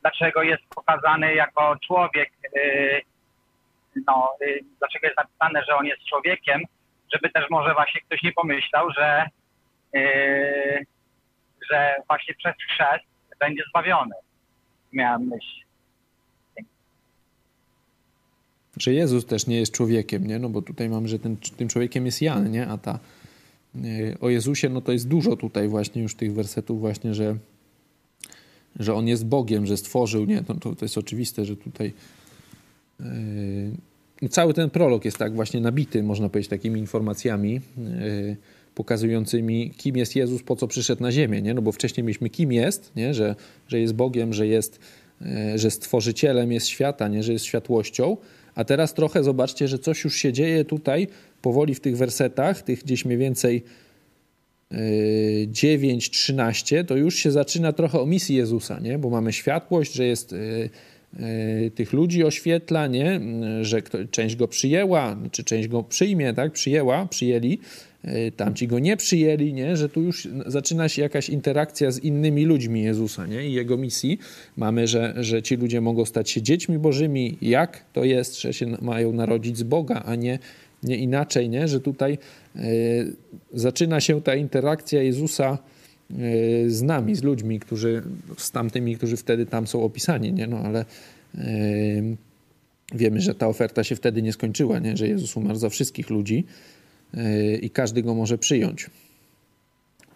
[0.00, 3.00] dlaczego jest pokazany jako człowiek, e,
[4.06, 4.32] no,
[4.78, 6.60] dlaczego jest napisane, że on jest człowiekiem,
[7.14, 9.26] żeby też może właśnie ktoś nie pomyślał, że,
[11.70, 13.04] że właśnie przez chrzest
[13.40, 14.14] będzie zbawiony.
[14.92, 15.62] Miałem myśl.
[18.76, 20.38] Że Jezus też nie jest człowiekiem, nie?
[20.38, 22.68] No bo tutaj mam, że ten, tym człowiekiem jest Jan, nie?
[22.68, 22.98] A ta
[24.20, 27.36] o Jezusie, no to jest dużo tutaj właśnie już tych wersetów właśnie, że
[28.80, 30.42] że On jest Bogiem, że stworzył, nie?
[30.42, 31.92] To, to, to jest oczywiste, że tutaj
[34.22, 38.36] yy, cały ten prolog jest tak właśnie nabity, można powiedzieć, takimi informacjami yy,
[38.74, 41.54] pokazującymi, kim jest Jezus, po co przyszedł na ziemię, nie?
[41.54, 43.14] No bo wcześniej mieliśmy, kim jest, nie?
[43.14, 43.36] Że,
[43.68, 44.78] że jest Bogiem, że jest,
[45.20, 47.22] yy, że stworzycielem jest świata, nie?
[47.22, 48.16] Że jest światłością,
[48.54, 51.08] a teraz trochę zobaczcie, że coś już się dzieje tutaj
[51.42, 53.62] powoli w tych wersetach, tych gdzieś mniej więcej
[55.48, 58.98] 9, 13, to już się zaczyna trochę o misji Jezusa, nie?
[58.98, 60.34] bo mamy światłość, że jest
[61.20, 63.20] E, tych ludzi oświetla, nie?
[63.62, 66.52] że część go przyjęła, czy część go przyjmie, tak?
[66.52, 67.58] przyjęła, przyjęli,
[68.04, 69.76] e, tamci go nie przyjęli, nie?
[69.76, 73.48] że tu już zaczyna się jakaś interakcja z innymi ludźmi Jezusa nie?
[73.48, 74.18] i Jego misji.
[74.56, 77.38] Mamy, że, że ci ludzie mogą stać się dziećmi bożymi.
[77.42, 80.38] Jak to jest, że się mają narodzić z Boga, a nie,
[80.82, 81.68] nie inaczej, nie?
[81.68, 82.18] że tutaj
[82.56, 83.16] y,
[83.52, 85.58] zaczyna się ta interakcja Jezusa
[86.66, 88.02] z nami, z ludźmi, którzy,
[88.38, 90.46] z tamtymi, którzy wtedy tam są opisani, nie?
[90.46, 90.84] No ale
[92.94, 94.96] wiemy, że ta oferta się wtedy nie skończyła, nie?
[94.96, 96.44] że Jezus umarł za wszystkich ludzi
[97.14, 98.90] e, i każdy go może przyjąć.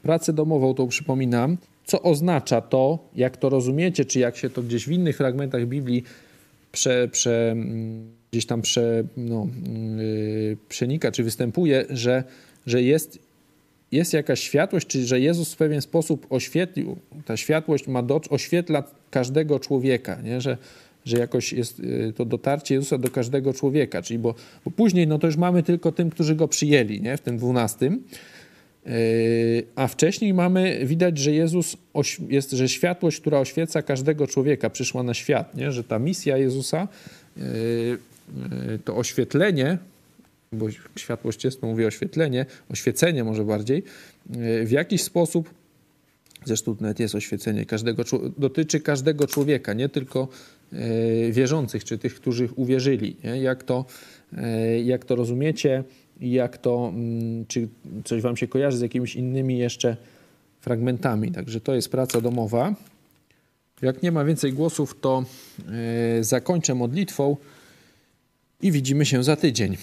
[0.03, 4.87] Pracę domową to przypominam, co oznacza to, jak to rozumiecie, czy jak się to gdzieś
[4.87, 6.03] w innych fragmentach Biblii
[6.73, 7.57] prze, prze,
[8.37, 9.47] gdzieś tam prze, no,
[9.97, 12.25] yy, przenika, czy występuje, że,
[12.67, 13.19] że jest
[13.93, 18.85] jest jakaś światłość, czy że Jezus w pewien sposób oświetlił, ta światłość ma do, oświetla
[19.11, 20.41] każdego człowieka, nie?
[20.41, 20.57] Że,
[21.05, 24.35] że jakoś jest y, to dotarcie Jezusa do każdego człowieka, czyli bo,
[24.65, 27.17] bo później no to już mamy tylko tym, którzy go przyjęli, nie?
[27.17, 28.03] w tym dwunastym,
[28.87, 28.93] yy,
[29.75, 31.77] a wcześniej mamy, widać, że Jezus
[32.29, 35.73] jest, że światłość, która oświeca każdego człowieka, przyszła na świat, nie?
[35.73, 36.89] że ta misja Jezusa,
[37.37, 37.43] yy,
[38.85, 39.79] to oświetlenie
[40.53, 40.67] bo
[40.97, 43.83] światłość jest, to mówię oświetlenie, oświecenie może bardziej,
[44.65, 45.51] w jakiś sposób,
[46.45, 48.03] zresztą nawet jest oświecenie, każdego,
[48.39, 50.29] dotyczy każdego człowieka, nie tylko
[51.31, 53.17] wierzących, czy tych, którzy uwierzyli.
[53.25, 53.39] Nie?
[53.43, 53.85] Jak, to,
[54.85, 55.85] jak to rozumiecie,
[56.21, 57.69] jak to, mm, czy
[58.05, 59.97] coś wam się kojarzy z jakimiś innymi jeszcze
[60.61, 61.33] fragmentami.
[61.33, 62.75] Także to jest praca domowa.
[63.83, 65.25] Jak nie ma więcej głosów, to
[66.21, 67.37] zakończę modlitwą
[68.61, 69.77] i widzimy się za tydzień.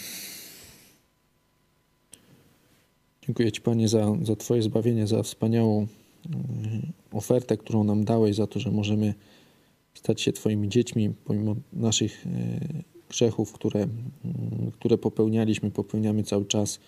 [3.21, 5.87] Dziękuję Ci, Panie, za, za Twoje zbawienie, za wspaniałą
[6.29, 6.37] yy,
[7.11, 9.13] ofertę, którą nam dałeś, za to, że możemy
[9.93, 16.79] stać się Twoimi dziećmi, pomimo naszych yy, grzechów, które, mm, które popełnialiśmy, popełniamy cały czas,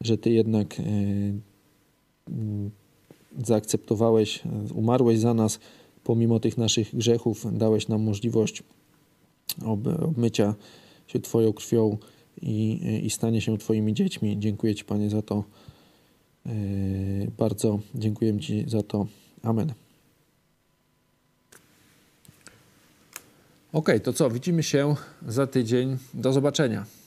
[0.00, 0.76] że Ty jednak
[3.38, 4.42] zaakceptowałeś,
[4.74, 5.58] umarłeś za nas,
[6.04, 8.62] pomimo tych naszych grzechów, dałeś nam możliwość
[10.02, 10.54] obmycia
[11.06, 11.98] się Twoją krwią
[12.42, 14.38] i, i stanie się Twoimi dziećmi.
[14.38, 15.44] Dziękuję Ci, Panie, za to.
[16.46, 16.50] E,
[17.38, 19.06] bardzo dziękuję Ci za to.
[19.42, 19.72] Amen.
[23.72, 24.30] Ok, to co?
[24.30, 24.94] Widzimy się
[25.26, 25.98] za tydzień.
[26.14, 26.99] Do zobaczenia.